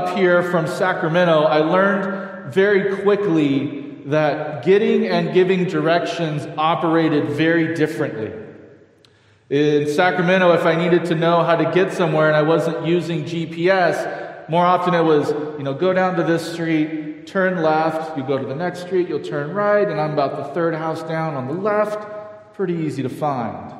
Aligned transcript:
up 0.00 0.16
here 0.16 0.42
from 0.42 0.66
Sacramento, 0.66 1.42
I 1.42 1.58
learned 1.58 2.54
very 2.54 3.02
quickly 3.02 3.96
that 4.06 4.64
getting 4.64 5.06
and 5.06 5.34
giving 5.34 5.64
directions 5.64 6.46
operated 6.56 7.28
very 7.28 7.74
differently. 7.74 8.32
In 9.50 9.86
Sacramento, 9.88 10.52
if 10.52 10.64
I 10.64 10.74
needed 10.74 11.04
to 11.06 11.14
know 11.14 11.42
how 11.42 11.56
to 11.56 11.70
get 11.72 11.92
somewhere 11.92 12.28
and 12.28 12.36
I 12.36 12.42
wasn't 12.42 12.86
using 12.86 13.24
GPS, 13.24 14.48
more 14.48 14.64
often 14.64 14.94
it 14.94 15.02
was, 15.02 15.30
you 15.58 15.64
know, 15.64 15.74
go 15.74 15.92
down 15.92 16.16
to 16.16 16.22
this 16.22 16.50
street, 16.50 17.26
turn 17.26 17.62
left, 17.62 18.16
you 18.16 18.22
go 18.22 18.38
to 18.38 18.46
the 18.46 18.54
next 18.54 18.80
street, 18.80 19.06
you'll 19.06 19.20
turn 19.20 19.52
right, 19.52 19.86
and 19.86 20.00
I'm 20.00 20.14
about 20.14 20.36
the 20.36 20.54
third 20.54 20.74
house 20.74 21.02
down 21.02 21.34
on 21.34 21.46
the 21.46 21.54
left. 21.54 22.54
Pretty 22.54 22.74
easy 22.74 23.02
to 23.02 23.10
find. 23.10 23.74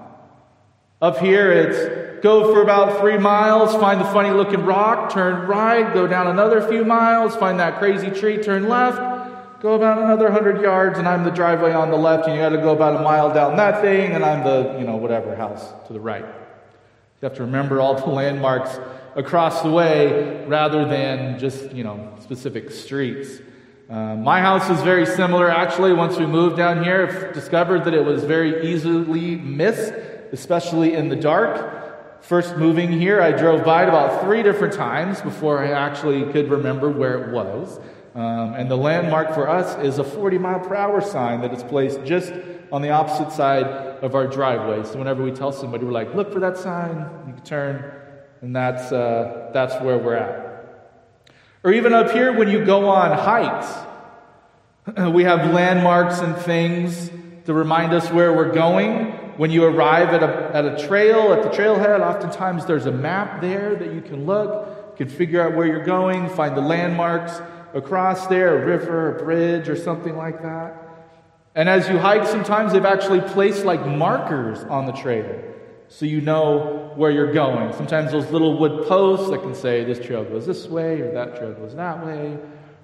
Up 1.00 1.16
here, 1.16 1.50
it's 1.50 1.99
go 2.22 2.52
for 2.52 2.62
about 2.62 3.00
three 3.00 3.18
miles, 3.18 3.74
find 3.74 4.00
the 4.00 4.04
funny 4.06 4.30
looking 4.30 4.64
rock, 4.64 5.12
turn 5.12 5.46
right, 5.46 5.92
go 5.94 6.06
down 6.06 6.26
another 6.26 6.66
few 6.68 6.84
miles, 6.84 7.36
find 7.36 7.60
that 7.60 7.78
crazy 7.78 8.10
tree, 8.10 8.42
turn 8.42 8.68
left, 8.68 9.20
Go 9.60 9.74
about 9.74 9.98
another 9.98 10.30
hundred 10.30 10.62
yards, 10.62 10.98
and 10.98 11.06
I'm 11.06 11.22
the 11.22 11.30
driveway 11.30 11.72
on 11.72 11.90
the 11.90 11.96
left, 11.96 12.26
and 12.26 12.34
you 12.34 12.40
got 12.40 12.48
to 12.48 12.56
go 12.56 12.70
about 12.70 12.98
a 12.98 13.02
mile 13.02 13.32
down 13.34 13.58
that 13.58 13.82
thing, 13.82 14.12
and 14.12 14.24
I'm 14.24 14.42
the, 14.42 14.78
you 14.78 14.86
know, 14.86 14.96
whatever 14.96 15.36
house 15.36 15.62
to 15.86 15.92
the 15.92 16.00
right. 16.00 16.24
You 16.24 17.28
have 17.28 17.34
to 17.34 17.42
remember 17.42 17.78
all 17.78 17.94
the 17.94 18.06
landmarks 18.10 18.78
across 19.16 19.60
the 19.60 19.70
way 19.70 20.46
rather 20.46 20.86
than 20.86 21.38
just, 21.38 21.72
you 21.72 21.84
know, 21.84 22.14
specific 22.20 22.70
streets. 22.70 23.42
Uh, 23.90 24.16
my 24.16 24.40
house 24.40 24.70
is 24.70 24.80
very 24.80 25.04
similar, 25.04 25.50
actually. 25.50 25.92
Once 25.92 26.16
we 26.16 26.24
moved 26.24 26.56
down 26.56 26.82
here, 26.82 27.30
discovered 27.34 27.84
that 27.84 27.92
it 27.92 28.02
was 28.02 28.24
very 28.24 28.72
easily 28.72 29.36
missed, 29.36 29.92
especially 30.32 30.94
in 30.94 31.10
the 31.10 31.16
dark. 31.16 31.79
First 32.22 32.56
moving 32.56 32.92
here, 32.92 33.20
I 33.20 33.32
drove 33.32 33.64
by 33.64 33.84
it 33.84 33.88
about 33.88 34.22
three 34.22 34.42
different 34.42 34.74
times 34.74 35.20
before 35.20 35.58
I 35.58 35.70
actually 35.70 36.30
could 36.32 36.50
remember 36.50 36.90
where 36.90 37.24
it 37.24 37.32
was. 37.32 37.80
Um, 38.14 38.54
and 38.54 38.70
the 38.70 38.76
landmark 38.76 39.34
for 39.34 39.48
us 39.48 39.82
is 39.84 39.98
a 39.98 40.04
40 40.04 40.38
mile 40.38 40.60
per 40.60 40.74
hour 40.74 41.00
sign 41.00 41.40
that 41.42 41.52
is 41.54 41.62
placed 41.62 42.04
just 42.04 42.32
on 42.72 42.82
the 42.82 42.90
opposite 42.90 43.32
side 43.32 43.64
of 43.64 44.14
our 44.14 44.26
driveway. 44.26 44.84
So 44.84 44.98
whenever 44.98 45.22
we 45.22 45.30
tell 45.30 45.52
somebody, 45.52 45.84
we're 45.84 45.92
like, 45.92 46.14
look 46.14 46.32
for 46.32 46.40
that 46.40 46.56
sign, 46.56 47.08
you 47.26 47.34
can 47.34 47.42
turn, 47.42 47.92
and 48.42 48.54
that's, 48.54 48.92
uh, 48.92 49.50
that's 49.52 49.74
where 49.82 49.98
we're 49.98 50.16
at. 50.16 50.50
Or 51.62 51.72
even 51.72 51.92
up 51.92 52.10
here, 52.10 52.32
when 52.32 52.48
you 52.48 52.64
go 52.64 52.88
on 52.88 53.16
hikes, 53.16 53.72
we 55.12 55.24
have 55.24 55.52
landmarks 55.52 56.20
and 56.20 56.36
things 56.36 57.10
to 57.44 57.54
remind 57.54 57.92
us 57.92 58.10
where 58.10 58.32
we're 58.32 58.52
going. 58.52 59.19
When 59.40 59.50
you 59.50 59.64
arrive 59.64 60.10
at 60.10 60.22
a, 60.22 60.54
at 60.54 60.66
a 60.66 60.86
trail, 60.86 61.32
at 61.32 61.42
the 61.42 61.48
trailhead, 61.48 62.00
oftentimes 62.00 62.66
there's 62.66 62.84
a 62.84 62.92
map 62.92 63.40
there 63.40 63.74
that 63.74 63.90
you 63.90 64.02
can 64.02 64.26
look, 64.26 64.98
can 64.98 65.08
figure 65.08 65.40
out 65.40 65.56
where 65.56 65.66
you're 65.66 65.82
going, 65.82 66.28
find 66.28 66.54
the 66.54 66.60
landmarks 66.60 67.40
across 67.72 68.26
there, 68.26 68.62
a 68.62 68.66
river, 68.66 69.16
a 69.16 69.24
bridge, 69.24 69.70
or 69.70 69.76
something 69.76 70.14
like 70.14 70.42
that. 70.42 70.76
And 71.54 71.70
as 71.70 71.88
you 71.88 71.96
hike, 71.96 72.26
sometimes 72.26 72.74
they've 72.74 72.84
actually 72.84 73.22
placed 73.22 73.64
like 73.64 73.86
markers 73.86 74.62
on 74.64 74.84
the 74.84 74.92
trail 74.92 75.42
so 75.88 76.04
you 76.04 76.20
know 76.20 76.92
where 76.96 77.10
you're 77.10 77.32
going. 77.32 77.72
Sometimes 77.72 78.12
those 78.12 78.30
little 78.30 78.58
wood 78.58 78.86
posts 78.88 79.30
that 79.30 79.40
can 79.40 79.54
say 79.54 79.84
this 79.84 80.04
trail 80.04 80.22
goes 80.22 80.44
this 80.44 80.66
way 80.66 81.00
or 81.00 81.14
that 81.14 81.38
trail 81.38 81.54
goes 81.54 81.74
that 81.76 82.04
way. 82.04 82.36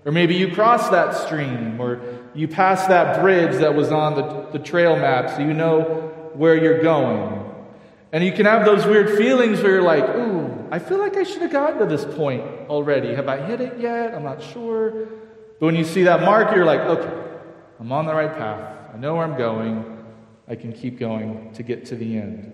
Or 0.06 0.12
maybe 0.12 0.36
you 0.36 0.54
cross 0.54 0.88
that 0.88 1.14
stream 1.14 1.78
or 1.78 2.00
you 2.34 2.48
pass 2.48 2.86
that 2.86 3.20
bridge 3.20 3.58
that 3.58 3.74
was 3.74 3.92
on 3.92 4.14
the, 4.14 4.58
the 4.58 4.64
trail 4.64 4.96
map 4.96 5.36
so 5.36 5.40
you 5.40 5.52
know 5.52 6.15
where 6.36 6.56
you're 6.56 6.82
going. 6.82 7.42
And 8.12 8.24
you 8.24 8.32
can 8.32 8.46
have 8.46 8.64
those 8.64 8.86
weird 8.86 9.16
feelings 9.16 9.60
where 9.62 9.72
you're 9.72 9.82
like, 9.82 10.04
ooh, 10.16 10.68
I 10.70 10.78
feel 10.78 10.98
like 10.98 11.16
I 11.16 11.22
should 11.22 11.42
have 11.42 11.52
gotten 11.52 11.78
to 11.80 11.86
this 11.86 12.04
point 12.16 12.42
already. 12.68 13.14
Have 13.14 13.28
I 13.28 13.44
hit 13.44 13.60
it 13.60 13.78
yet? 13.78 14.14
I'm 14.14 14.24
not 14.24 14.42
sure. 14.42 15.06
But 15.58 15.66
when 15.66 15.76
you 15.76 15.84
see 15.84 16.04
that 16.04 16.22
mark, 16.22 16.54
you're 16.54 16.64
like, 16.64 16.80
okay, 16.80 17.40
I'm 17.80 17.90
on 17.92 18.06
the 18.06 18.14
right 18.14 18.32
path. 18.32 18.90
I 18.94 18.96
know 18.98 19.14
where 19.16 19.24
I'm 19.24 19.36
going. 19.36 20.04
I 20.48 20.54
can 20.54 20.72
keep 20.72 20.98
going 20.98 21.52
to 21.54 21.62
get 21.62 21.86
to 21.86 21.96
the 21.96 22.16
end. 22.16 22.52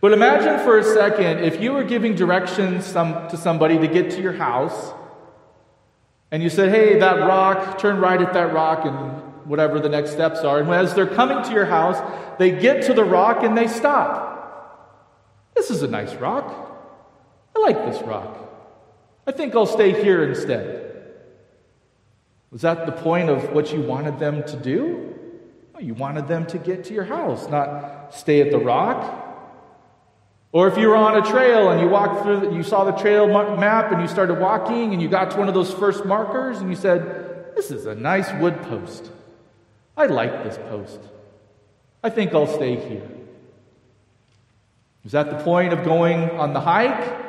But 0.00 0.12
imagine 0.12 0.64
for 0.64 0.78
a 0.78 0.84
second 0.84 1.44
if 1.44 1.60
you 1.60 1.72
were 1.72 1.84
giving 1.84 2.16
directions 2.16 2.84
some, 2.84 3.28
to 3.28 3.36
somebody 3.36 3.78
to 3.78 3.86
get 3.86 4.10
to 4.12 4.20
your 4.20 4.32
house, 4.32 4.92
and 6.32 6.42
you 6.42 6.50
said, 6.50 6.70
hey, 6.70 6.98
that 6.98 7.20
rock, 7.20 7.78
turn 7.78 8.00
right 8.00 8.20
at 8.20 8.32
that 8.32 8.52
rock, 8.52 8.84
and 8.84 9.22
whatever 9.52 9.78
the 9.78 9.88
next 9.90 10.12
steps 10.12 10.38
are. 10.40 10.60
And 10.60 10.70
as 10.70 10.94
they're 10.94 11.06
coming 11.06 11.44
to 11.44 11.52
your 11.52 11.66
house, 11.66 12.00
they 12.38 12.52
get 12.52 12.84
to 12.84 12.94
the 12.94 13.04
rock 13.04 13.42
and 13.42 13.54
they 13.54 13.68
stop. 13.68 15.52
This 15.54 15.68
is 15.70 15.82
a 15.82 15.88
nice 15.88 16.14
rock. 16.14 16.46
I 17.54 17.58
like 17.60 17.84
this 17.84 18.00
rock. 18.00 18.34
I 19.26 19.32
think 19.32 19.54
I'll 19.54 19.66
stay 19.66 20.02
here 20.02 20.24
instead. 20.24 21.04
Was 22.50 22.62
that 22.62 22.86
the 22.86 22.92
point 22.92 23.28
of 23.28 23.52
what 23.52 23.70
you 23.74 23.82
wanted 23.82 24.18
them 24.18 24.42
to 24.44 24.56
do? 24.56 25.14
Well, 25.74 25.82
you 25.82 25.92
wanted 25.92 26.28
them 26.28 26.46
to 26.46 26.56
get 26.56 26.84
to 26.84 26.94
your 26.94 27.04
house, 27.04 27.46
not 27.50 28.14
stay 28.14 28.40
at 28.40 28.52
the 28.52 28.58
rock. 28.58 29.18
Or 30.52 30.66
if 30.66 30.78
you 30.78 30.88
were 30.88 30.96
on 30.96 31.22
a 31.22 31.30
trail 31.30 31.68
and 31.68 31.78
you 31.78 31.88
walked 31.88 32.22
through, 32.22 32.56
you 32.56 32.62
saw 32.62 32.84
the 32.84 32.92
trail 32.92 33.26
map 33.58 33.92
and 33.92 34.00
you 34.00 34.08
started 34.08 34.40
walking 34.40 34.94
and 34.94 35.02
you 35.02 35.08
got 35.08 35.32
to 35.32 35.36
one 35.36 35.48
of 35.48 35.54
those 35.54 35.74
first 35.74 36.06
markers 36.06 36.56
and 36.60 36.70
you 36.70 36.76
said, 36.76 37.54
This 37.54 37.70
is 37.70 37.84
a 37.84 37.94
nice 37.94 38.32
wood 38.40 38.56
post. 38.62 39.10
I 39.96 40.06
like 40.06 40.44
this 40.44 40.56
post. 40.68 41.00
I 42.02 42.10
think 42.10 42.34
I'll 42.34 42.46
stay 42.46 42.76
here. 42.76 43.08
Is 45.04 45.12
that 45.12 45.30
the 45.30 45.44
point 45.44 45.72
of 45.72 45.84
going 45.84 46.30
on 46.30 46.52
the 46.52 46.60
hike? 46.60 47.20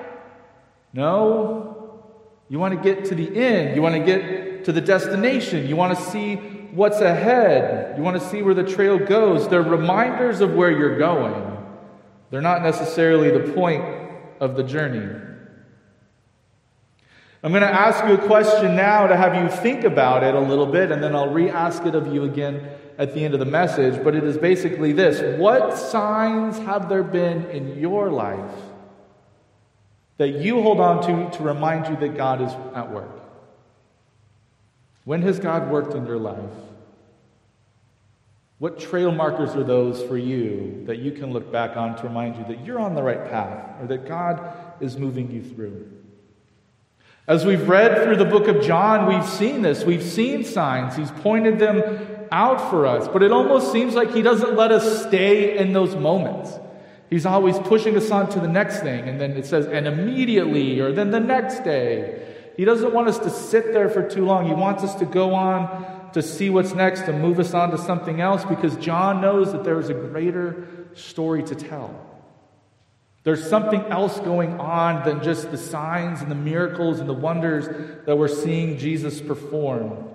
No. 0.93 2.03
You 2.49 2.59
want 2.59 2.75
to 2.75 2.79
get 2.81 3.05
to 3.05 3.15
the 3.15 3.35
end. 3.35 3.75
You 3.75 3.81
want 3.81 3.95
to 3.95 4.03
get 4.03 4.65
to 4.65 4.71
the 4.71 4.81
destination. 4.81 5.67
You 5.67 5.75
want 5.75 5.97
to 5.97 6.03
see 6.05 6.35
what's 6.35 7.01
ahead. 7.01 7.97
You 7.97 8.03
want 8.03 8.21
to 8.21 8.27
see 8.29 8.41
where 8.41 8.53
the 8.53 8.63
trail 8.63 8.97
goes. 8.97 9.47
They're 9.47 9.61
reminders 9.61 10.41
of 10.41 10.53
where 10.53 10.71
you're 10.71 10.97
going. 10.97 11.57
They're 12.29 12.41
not 12.41 12.63
necessarily 12.63 13.31
the 13.31 13.53
point 13.53 13.83
of 14.39 14.55
the 14.55 14.63
journey. 14.63 15.32
I'm 17.43 17.51
going 17.51 17.61
to 17.61 17.67
ask 17.67 18.05
you 18.05 18.13
a 18.13 18.25
question 18.25 18.73
now 18.73 19.05
to 19.05 19.17
have 19.17 19.35
you 19.35 19.49
think 19.49 19.83
about 19.83 20.23
it 20.23 20.33
a 20.33 20.39
little 20.39 20.65
bit, 20.65 20.91
and 20.91 21.03
then 21.03 21.13
I'll 21.13 21.33
re 21.33 21.49
ask 21.49 21.85
it 21.85 21.93
of 21.93 22.07
you 22.13 22.23
again 22.23 22.69
at 22.97 23.13
the 23.13 23.25
end 23.25 23.33
of 23.33 23.41
the 23.41 23.45
message. 23.45 24.01
But 24.01 24.15
it 24.15 24.23
is 24.23 24.37
basically 24.37 24.93
this 24.93 25.37
What 25.37 25.77
signs 25.77 26.57
have 26.59 26.87
there 26.87 27.03
been 27.03 27.49
in 27.49 27.77
your 27.77 28.09
life 28.09 28.55
that 30.17 30.29
you 30.29 30.61
hold 30.61 30.79
on 30.79 31.03
to 31.03 31.37
to 31.37 31.43
remind 31.43 31.87
you 31.89 31.97
that 31.97 32.15
God 32.15 32.41
is 32.41 32.53
at 32.73 32.89
work? 32.89 33.11
When 35.03 35.21
has 35.23 35.37
God 35.37 35.69
worked 35.69 35.95
in 35.95 36.05
your 36.07 36.19
life? 36.19 36.39
What 38.57 38.79
trail 38.79 39.11
markers 39.11 39.53
are 39.57 39.65
those 39.65 40.01
for 40.03 40.17
you 40.17 40.85
that 40.85 40.99
you 40.99 41.11
can 41.11 41.33
look 41.33 41.51
back 41.51 41.75
on 41.75 41.97
to 41.97 42.03
remind 42.03 42.37
you 42.37 42.45
that 42.45 42.63
you're 42.65 42.79
on 42.79 42.95
the 42.95 43.03
right 43.03 43.29
path 43.29 43.81
or 43.81 43.87
that 43.87 44.07
God 44.07 44.55
is 44.79 44.97
moving 44.97 45.29
you 45.29 45.43
through? 45.43 46.02
As 47.25 47.45
we've 47.45 47.69
read 47.69 48.03
through 48.03 48.17
the 48.17 48.25
book 48.25 48.49
of 48.49 48.61
John, 48.61 49.07
we've 49.07 49.27
seen 49.27 49.61
this. 49.61 49.85
We've 49.85 50.03
seen 50.03 50.43
signs. 50.43 50.97
He's 50.97 51.11
pointed 51.11 51.57
them 51.57 51.81
out 52.31 52.69
for 52.69 52.85
us. 52.85 53.07
But 53.07 53.23
it 53.23 53.31
almost 53.31 53.71
seems 53.71 53.95
like 53.95 54.13
he 54.13 54.21
doesn't 54.21 54.55
let 54.55 54.73
us 54.73 55.05
stay 55.07 55.57
in 55.57 55.71
those 55.71 55.95
moments. 55.95 56.51
He's 57.09 57.25
always 57.25 57.57
pushing 57.59 57.95
us 57.95 58.11
on 58.11 58.29
to 58.31 58.41
the 58.41 58.47
next 58.49 58.81
thing. 58.81 59.07
And 59.07 59.21
then 59.21 59.31
it 59.37 59.45
says, 59.45 59.67
and 59.67 59.87
immediately, 59.87 60.81
or 60.81 60.91
then 60.91 61.11
the 61.11 61.19
next 61.19 61.63
day. 61.63 62.51
He 62.57 62.65
doesn't 62.65 62.93
want 62.93 63.07
us 63.07 63.19
to 63.19 63.29
sit 63.29 63.71
there 63.71 63.89
for 63.89 64.07
too 64.07 64.25
long. 64.25 64.45
He 64.45 64.53
wants 64.53 64.83
us 64.83 64.95
to 64.95 65.05
go 65.05 65.33
on 65.33 66.11
to 66.11 66.21
see 66.21 66.49
what's 66.49 66.73
next, 66.73 67.03
to 67.03 67.13
move 67.13 67.39
us 67.39 67.53
on 67.53 67.71
to 67.71 67.77
something 67.77 68.19
else, 68.19 68.43
because 68.43 68.75
John 68.75 69.21
knows 69.21 69.53
that 69.53 69.63
there 69.63 69.79
is 69.79 69.89
a 69.89 69.93
greater 69.93 70.67
story 70.93 71.41
to 71.43 71.55
tell. 71.55 72.12
There's 73.23 73.49
something 73.49 73.81
else 73.85 74.19
going 74.19 74.59
on 74.59 75.05
than 75.05 75.23
just 75.23 75.49
the 75.49 75.57
signs 75.57 76.21
and 76.21 76.29
the 76.29 76.35
miracles 76.35 76.99
and 76.99 77.07
the 77.07 77.13
wonders 77.13 77.67
that 78.05 78.17
we're 78.17 78.27
seeing 78.27 78.77
Jesus 78.77 79.21
perform. 79.21 80.09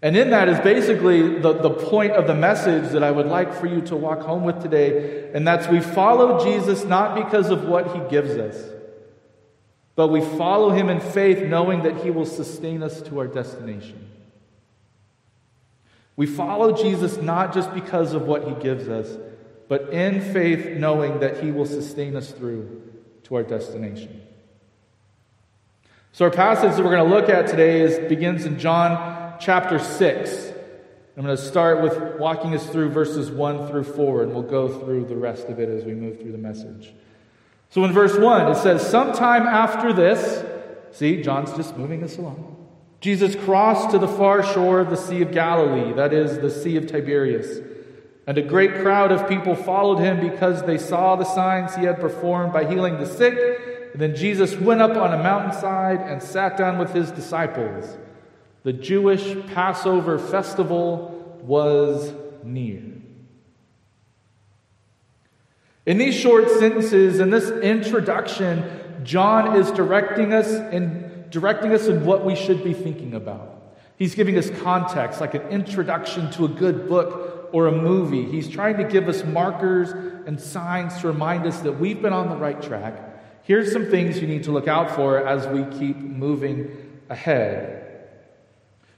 And 0.00 0.16
in 0.16 0.30
that 0.30 0.48
is 0.48 0.58
basically 0.60 1.40
the, 1.40 1.52
the 1.54 1.70
point 1.70 2.12
of 2.12 2.26
the 2.26 2.34
message 2.34 2.92
that 2.92 3.02
I 3.02 3.10
would 3.10 3.26
like 3.26 3.52
for 3.52 3.66
you 3.66 3.80
to 3.82 3.96
walk 3.96 4.20
home 4.20 4.44
with 4.44 4.62
today. 4.62 5.30
And 5.34 5.46
that's 5.46 5.66
we 5.66 5.80
follow 5.80 6.42
Jesus 6.42 6.84
not 6.84 7.14
because 7.14 7.50
of 7.50 7.64
what 7.64 7.94
he 7.94 8.00
gives 8.08 8.30
us, 8.30 8.70
but 9.96 10.08
we 10.08 10.20
follow 10.20 10.70
him 10.70 10.88
in 10.88 11.00
faith 11.00 11.42
knowing 11.42 11.82
that 11.82 11.96
he 12.04 12.10
will 12.10 12.26
sustain 12.26 12.82
us 12.82 13.02
to 13.02 13.18
our 13.18 13.26
destination. 13.26 14.08
We 16.14 16.26
follow 16.26 16.72
Jesus 16.72 17.18
not 17.18 17.52
just 17.52 17.74
because 17.74 18.14
of 18.14 18.22
what 18.22 18.44
he 18.44 18.54
gives 18.54 18.88
us, 18.88 19.18
but 19.68 19.90
in 19.92 20.20
faith, 20.20 20.78
knowing 20.78 21.20
that 21.20 21.42
He 21.42 21.50
will 21.50 21.66
sustain 21.66 22.16
us 22.16 22.30
through 22.30 22.82
to 23.24 23.36
our 23.36 23.42
destination. 23.42 24.22
So, 26.12 26.24
our 26.24 26.30
passage 26.30 26.76
that 26.76 26.82
we're 26.82 26.96
going 26.96 27.08
to 27.08 27.14
look 27.14 27.28
at 27.28 27.46
today 27.46 27.80
is, 27.80 28.08
begins 28.08 28.44
in 28.44 28.58
John 28.58 29.36
chapter 29.38 29.78
6. 29.78 30.52
I'm 31.16 31.24
going 31.24 31.36
to 31.36 31.42
start 31.42 31.82
with 31.82 32.18
walking 32.18 32.54
us 32.54 32.66
through 32.70 32.90
verses 32.90 33.30
1 33.30 33.68
through 33.68 33.84
4, 33.84 34.22
and 34.22 34.32
we'll 34.32 34.42
go 34.42 34.68
through 34.68 35.06
the 35.06 35.16
rest 35.16 35.48
of 35.48 35.58
it 35.58 35.68
as 35.68 35.84
we 35.84 35.92
move 35.92 36.20
through 36.20 36.32
the 36.32 36.38
message. 36.38 36.92
So 37.70 37.84
in 37.84 37.92
verse 37.92 38.16
1, 38.16 38.50
it 38.52 38.56
says, 38.56 38.88
Sometime 38.88 39.42
after 39.42 39.92
this, 39.92 40.44
see, 40.92 41.20
John's 41.22 41.52
just 41.52 41.76
moving 41.76 42.02
us 42.02 42.16
along. 42.16 42.56
Jesus 43.00 43.36
crossed 43.36 43.90
to 43.90 43.98
the 43.98 44.08
far 44.08 44.42
shore 44.42 44.80
of 44.80 44.90
the 44.90 44.96
Sea 44.96 45.22
of 45.22 45.30
Galilee, 45.30 45.92
that 45.92 46.12
is, 46.12 46.38
the 46.38 46.50
Sea 46.50 46.76
of 46.76 46.86
Tiberias. 46.86 47.60
And 48.28 48.36
a 48.36 48.42
great 48.42 48.74
crowd 48.82 49.10
of 49.10 49.26
people 49.26 49.54
followed 49.54 50.00
him 50.00 50.20
because 50.20 50.62
they 50.64 50.76
saw 50.76 51.16
the 51.16 51.24
signs 51.24 51.74
he 51.74 51.84
had 51.84 51.98
performed 51.98 52.52
by 52.52 52.66
healing 52.66 52.98
the 52.98 53.06
sick. 53.06 53.38
And 53.94 54.02
then 54.02 54.14
Jesus 54.14 54.54
went 54.54 54.82
up 54.82 54.98
on 54.98 55.14
a 55.14 55.22
mountainside 55.22 56.02
and 56.02 56.22
sat 56.22 56.58
down 56.58 56.76
with 56.76 56.92
his 56.92 57.10
disciples. 57.10 57.96
The 58.64 58.74
Jewish 58.74 59.34
Passover 59.46 60.18
festival 60.18 61.40
was 61.42 62.12
near. 62.44 62.82
In 65.86 65.96
these 65.96 66.14
short 66.14 66.50
sentences, 66.50 67.20
in 67.20 67.30
this 67.30 67.48
introduction, 67.48 68.62
John 69.04 69.56
is 69.56 69.70
directing 69.70 70.34
us 70.34 70.48
and 70.48 71.30
directing 71.30 71.72
us 71.72 71.86
in 71.86 72.04
what 72.04 72.26
we 72.26 72.36
should 72.36 72.62
be 72.62 72.74
thinking 72.74 73.14
about. 73.14 73.54
He's 73.96 74.14
giving 74.14 74.36
us 74.36 74.50
context, 74.60 75.22
like 75.22 75.32
an 75.32 75.48
introduction 75.48 76.30
to 76.32 76.44
a 76.44 76.48
good 76.48 76.90
book 76.90 77.37
or 77.52 77.66
a 77.66 77.72
movie. 77.72 78.24
He's 78.24 78.48
trying 78.48 78.76
to 78.76 78.84
give 78.84 79.08
us 79.08 79.24
markers 79.24 79.90
and 80.26 80.40
signs 80.40 81.00
to 81.00 81.08
remind 81.08 81.46
us 81.46 81.60
that 81.60 81.78
we've 81.78 82.00
been 82.00 82.12
on 82.12 82.28
the 82.28 82.36
right 82.36 82.60
track. 82.60 82.94
Here's 83.44 83.72
some 83.72 83.86
things 83.86 84.20
you 84.20 84.26
need 84.26 84.44
to 84.44 84.52
look 84.52 84.68
out 84.68 84.90
for 84.90 85.26
as 85.26 85.46
we 85.46 85.64
keep 85.78 85.96
moving 85.96 87.00
ahead. 87.08 87.78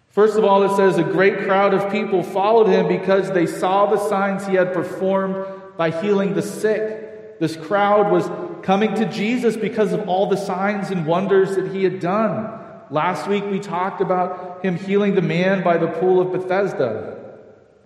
First 0.09 0.37
of 0.37 0.45
all, 0.45 0.65
it 0.65 0.75
says 0.75 0.99
a 0.99 1.05
great 1.05 1.39
crowd 1.45 1.73
of 1.73 1.93
people 1.93 2.25
followed 2.25 2.67
him 2.67 2.89
because 2.89 3.31
they 3.31 3.47
saw 3.47 3.87
the 3.87 4.09
signs 4.09 4.45
he 4.45 4.55
had 4.55 4.73
performed 4.73 5.47
by 5.77 5.91
healing 5.91 6.35
the 6.35 6.43
sick. 6.43 7.39
This 7.39 7.55
crowd 7.57 8.11
was 8.11 8.29
coming 8.65 8.95
to 8.97 9.07
Jesus 9.07 9.57
because 9.57 9.93
of 9.93 10.09
all 10.09 10.29
the 10.29 10.37
signs 10.37 10.91
and 10.91 11.07
wonders 11.07 11.55
that 11.55 11.73
he 11.73 11.85
had 11.85 12.01
done. 12.01 12.59
Last 12.91 13.29
week 13.29 13.45
we 13.45 13.61
talked 13.61 14.01
about 14.01 14.65
him 14.65 14.77
healing 14.77 15.15
the 15.15 15.23
man 15.23 15.63
by 15.63 15.79
the 15.79 15.87
pool 15.87 16.21
of 16.21 16.33
Bethesda. 16.33 17.20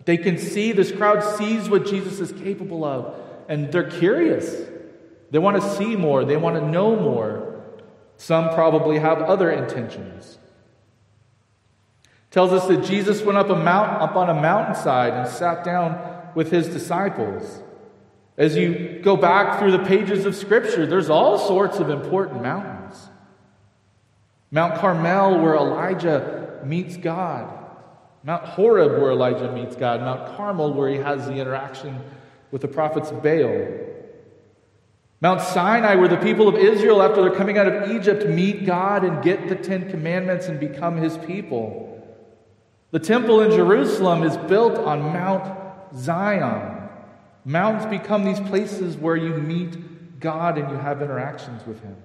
They 0.04 0.16
can 0.16 0.38
see, 0.38 0.72
this 0.72 0.92
crowd 0.92 1.22
sees 1.38 1.68
what 1.68 1.86
Jesus 1.86 2.20
is 2.20 2.32
capable 2.32 2.84
of, 2.84 3.14
and 3.48 3.72
they're 3.72 3.88
curious. 3.88 4.54
They 5.30 5.38
want 5.38 5.60
to 5.60 5.76
see 5.76 5.96
more, 5.96 6.24
they 6.24 6.36
want 6.36 6.56
to 6.56 6.68
know 6.68 6.94
more. 6.94 7.62
Some 8.16 8.50
probably 8.54 8.98
have 8.98 9.22
other 9.22 9.50
intentions. 9.50 10.38
Tells 12.30 12.52
us 12.52 12.66
that 12.66 12.84
Jesus 12.84 13.22
went 13.22 13.38
up 13.38 13.48
a 13.48 13.56
mount 13.56 14.02
up 14.02 14.16
on 14.16 14.28
a 14.28 14.34
mountainside 14.34 15.12
and 15.14 15.28
sat 15.28 15.64
down 15.64 16.32
with 16.34 16.50
his 16.50 16.68
disciples. 16.68 17.62
As 18.36 18.56
you 18.56 19.00
go 19.02 19.16
back 19.16 19.58
through 19.58 19.70
the 19.70 19.84
pages 19.84 20.26
of 20.26 20.34
Scripture, 20.34 20.86
there's 20.86 21.08
all 21.08 21.38
sorts 21.38 21.78
of 21.78 21.90
important 21.90 22.42
mountains. 22.42 23.08
Mount 24.50 24.76
Carmel, 24.76 25.40
where 25.40 25.54
Elijah 25.54 26.60
meets 26.64 26.96
God. 26.96 27.63
Mount 28.24 28.44
Horeb, 28.44 29.00
where 29.00 29.10
Elijah 29.12 29.52
meets 29.52 29.76
God. 29.76 30.00
Mount 30.00 30.36
Carmel, 30.36 30.72
where 30.72 30.88
he 30.88 30.96
has 30.96 31.26
the 31.26 31.34
interaction 31.34 32.00
with 32.50 32.62
the 32.62 32.68
prophets 32.68 33.10
of 33.10 33.22
Baal. 33.22 33.68
Mount 35.20 35.40
Sinai, 35.40 35.94
where 35.94 36.08
the 36.08 36.16
people 36.16 36.48
of 36.48 36.56
Israel, 36.56 37.02
after 37.02 37.22
they're 37.22 37.30
coming 37.30 37.58
out 37.58 37.66
of 37.66 37.90
Egypt, 37.92 38.26
meet 38.26 38.66
God 38.66 39.04
and 39.04 39.22
get 39.22 39.48
the 39.48 39.54
Ten 39.54 39.90
Commandments 39.90 40.46
and 40.48 40.58
become 40.58 40.96
his 40.96 41.16
people. 41.18 41.90
The 42.90 42.98
temple 42.98 43.40
in 43.40 43.50
Jerusalem 43.50 44.22
is 44.22 44.36
built 44.36 44.78
on 44.78 45.02
Mount 45.02 45.52
Zion. 45.96 46.88
Mountains 47.44 47.86
become 47.86 48.24
these 48.24 48.40
places 48.40 48.96
where 48.96 49.16
you 49.16 49.34
meet 49.34 50.20
God 50.20 50.56
and 50.58 50.70
you 50.70 50.76
have 50.76 51.02
interactions 51.02 51.66
with 51.66 51.82
Him. 51.82 51.96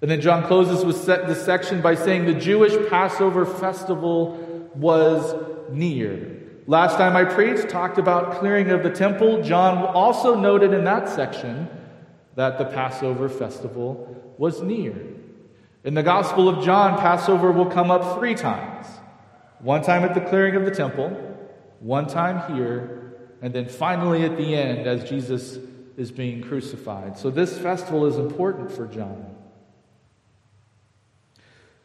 And 0.00 0.10
then 0.10 0.20
John 0.20 0.46
closes 0.46 0.84
with 0.84 1.04
this 1.06 1.44
section 1.44 1.80
by 1.80 1.94
saying 1.96 2.26
the 2.26 2.34
Jewish 2.34 2.88
Passover 2.88 3.44
festival 3.44 4.70
was 4.74 5.34
near. 5.70 6.36
Last 6.66 6.96
time 6.96 7.16
I 7.16 7.24
preached, 7.24 7.68
talked 7.68 7.98
about 7.98 8.38
clearing 8.38 8.70
of 8.70 8.82
the 8.82 8.90
temple. 8.90 9.42
John 9.42 9.78
also 9.78 10.38
noted 10.38 10.72
in 10.72 10.84
that 10.84 11.08
section 11.08 11.68
that 12.36 12.58
the 12.58 12.66
Passover 12.66 13.28
festival 13.28 14.34
was 14.38 14.62
near. 14.62 14.94
In 15.82 15.94
the 15.94 16.02
Gospel 16.02 16.48
of 16.48 16.64
John, 16.64 16.98
Passover 16.98 17.50
will 17.50 17.66
come 17.66 17.90
up 17.90 18.18
three 18.18 18.34
times 18.34 18.86
one 19.60 19.82
time 19.82 20.04
at 20.04 20.14
the 20.14 20.20
clearing 20.20 20.54
of 20.54 20.64
the 20.64 20.70
temple, 20.70 21.08
one 21.80 22.06
time 22.06 22.54
here, 22.54 23.14
and 23.42 23.52
then 23.52 23.66
finally 23.66 24.24
at 24.24 24.36
the 24.36 24.54
end 24.54 24.86
as 24.86 25.08
Jesus 25.08 25.58
is 25.96 26.12
being 26.12 26.42
crucified. 26.42 27.18
So 27.18 27.30
this 27.30 27.58
festival 27.58 28.06
is 28.06 28.16
important 28.16 28.70
for 28.70 28.86
John. 28.86 29.37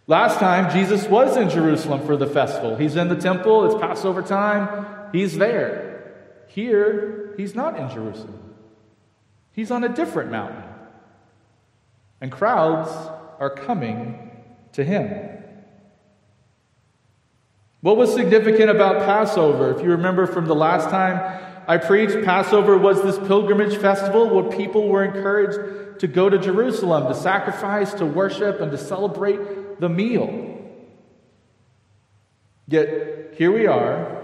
Last 0.06 0.40
time, 0.40 0.72
Jesus 0.74 1.08
was 1.08 1.38
in 1.38 1.50
Jerusalem 1.50 2.06
for 2.06 2.18
the 2.18 2.28
festival. 2.28 2.76
He's 2.76 2.98
in 2.98 3.08
the 3.08 3.16
temple, 3.16 3.66
it's 3.66 3.82
Passover 3.82 4.22
time, 4.22 5.12
he's 5.14 5.38
there. 5.38 6.14
Here, 6.48 7.34
he's 7.38 7.56
not 7.56 7.80
in 7.80 7.90
Jerusalem, 7.90 8.56
he's 9.54 9.72
on 9.72 9.84
a 9.84 9.90
different 9.90 10.30
mountain. 10.32 10.64
And 12.20 12.32
crowds 12.32 12.90
are 13.40 13.50
coming 13.50 14.32
to 14.74 14.84
him. 14.84 15.30
What 17.82 17.98
was 17.98 18.14
significant 18.14 18.70
about 18.70 19.00
Passover? 19.00 19.72
If 19.72 19.84
you 19.84 19.92
remember 19.92 20.26
from 20.26 20.46
the 20.46 20.56
last 20.56 20.90
time 20.90 21.42
I 21.68 21.78
preached, 21.78 22.24
Passover 22.24 22.78
was 22.78 23.02
this 23.04 23.18
pilgrimage 23.28 23.76
festival 23.78 24.30
where 24.30 24.58
people 24.58 24.88
were 24.88 25.04
encouraged 25.04 26.00
to 26.00 26.08
go 26.08 26.30
to 26.30 26.38
Jerusalem 26.38 27.08
to 27.08 27.16
sacrifice, 27.16 27.94
to 27.96 28.06
worship, 28.06 28.62
and 28.62 28.72
to 28.72 28.78
celebrate 28.78 29.40
the 29.80 29.90
meal. 29.90 30.60
Yet 32.68 33.34
here 33.36 33.52
we 33.52 33.68
are, 33.68 34.22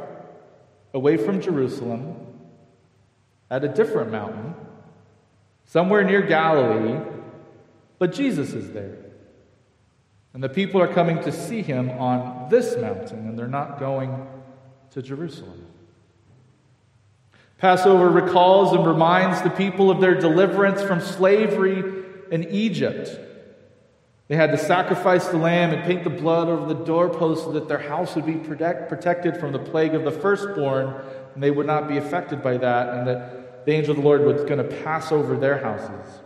away 0.94 1.18
from 1.18 1.42
Jerusalem, 1.42 2.16
at 3.52 3.64
a 3.64 3.68
different 3.68 4.12
mountain, 4.12 4.54
somewhere 5.66 6.04
near 6.04 6.22
Galilee, 6.22 7.00
but 7.98 8.14
Jesus 8.14 8.54
is 8.54 8.72
there. 8.72 8.98
And 10.34 10.44
the 10.44 10.50
people 10.50 10.82
are 10.82 10.88
coming 10.88 11.22
to 11.24 11.32
see 11.32 11.62
him 11.62 11.90
on 11.90 12.50
this 12.50 12.78
mountain, 12.78 13.28
and 13.28 13.38
they're 13.38 13.48
not 13.48 13.80
going 13.80 14.28
to 14.92 15.02
Jerusalem. 15.02 15.66
Passover 17.58 18.10
recalls 18.10 18.74
and 18.74 18.88
reminds 18.88 19.42
the 19.42 19.50
people 19.50 19.92
of 19.92 20.00
their 20.00 20.16
deliverance 20.16 20.82
from 20.82 21.02
slavery 21.02 21.84
in 22.32 22.46
Egypt. 22.52 23.20
They 24.30 24.36
had 24.36 24.52
to 24.52 24.60
sacrifice 24.60 25.28
the 25.28 25.38
lamb 25.38 25.74
and 25.74 25.84
paint 25.84 26.04
the 26.04 26.12
blood 26.12 26.50
over 26.50 26.72
the 26.72 26.86
doorpost 26.86 27.46
so 27.46 27.52
that 27.54 27.68
their 27.68 27.80
house 27.80 28.16
would 28.16 28.28
be 28.28 28.36
protect, 28.36 28.88
protected 28.88 29.38
from 29.38 29.54
the 29.54 29.60
plague 29.60 29.96
of 29.96 30.04
the 30.04 30.12
firstborn, 30.12 31.04
and 31.34 31.42
they 31.42 31.50
would 31.50 31.66
not 31.66 31.88
be 31.88 31.98
affected 31.98 32.44
by 32.44 32.58
that, 32.58 32.90
and 32.90 33.08
that 33.08 33.66
the 33.66 33.72
angel 33.72 33.92
of 33.92 33.98
the 33.98 34.04
Lord 34.04 34.22
was 34.22 34.44
going 34.44 34.60
to 34.60 34.84
pass 34.84 35.12
over 35.12 35.36
their 35.36 35.58
houses. 35.58 36.22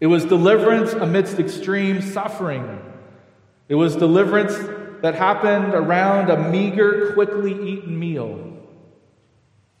It 0.00 0.06
was 0.06 0.24
deliverance 0.24 0.94
amidst 0.94 1.38
extreme 1.38 2.00
suffering. 2.00 2.80
It 3.68 3.74
was 3.74 3.94
deliverance 3.94 4.56
that 5.02 5.14
happened 5.14 5.74
around 5.74 6.30
a 6.30 6.48
meager, 6.48 7.12
quickly 7.12 7.52
eaten 7.52 7.98
meal. 7.98 8.56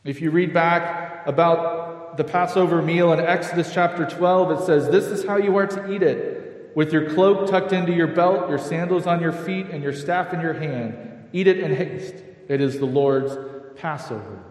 If 0.04 0.20
you 0.20 0.30
read 0.30 0.52
back 0.52 1.26
about 1.26 2.18
the 2.18 2.24
Passover 2.24 2.82
meal 2.82 3.10
in 3.14 3.20
Exodus 3.20 3.72
chapter 3.72 4.04
12, 4.04 4.50
it 4.50 4.66
says, 4.66 4.90
This 4.90 5.06
is 5.06 5.24
how 5.24 5.38
you 5.38 5.56
are 5.56 5.66
to 5.66 5.90
eat 5.90 6.02
it 6.02 6.43
with 6.74 6.92
your 6.92 7.10
cloak 7.10 7.48
tucked 7.48 7.72
into 7.72 7.92
your 7.92 8.08
belt, 8.08 8.48
your 8.48 8.58
sandals 8.58 9.06
on 9.06 9.20
your 9.20 9.32
feet, 9.32 9.66
and 9.66 9.82
your 9.82 9.92
staff 9.92 10.32
in 10.32 10.40
your 10.40 10.54
hand. 10.54 11.28
Eat 11.32 11.46
it 11.46 11.58
in 11.58 11.74
haste. 11.74 12.14
It 12.48 12.60
is 12.60 12.78
the 12.78 12.86
Lord's 12.86 13.36
Passover. 13.76 14.42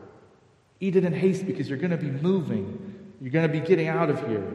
Eat 0.80 0.96
it 0.96 1.04
in 1.04 1.14
haste 1.14 1.46
because 1.46 1.70
you're 1.70 1.78
going 1.78 1.92
to 1.92 1.98
be 1.98 2.12
moving. 2.12 3.14
You're 3.22 3.32
going 3.32 3.50
to 3.50 3.60
be 3.60 3.66
getting 3.66 3.88
out 3.88 4.10
of 4.10 4.28
here. 4.28 4.54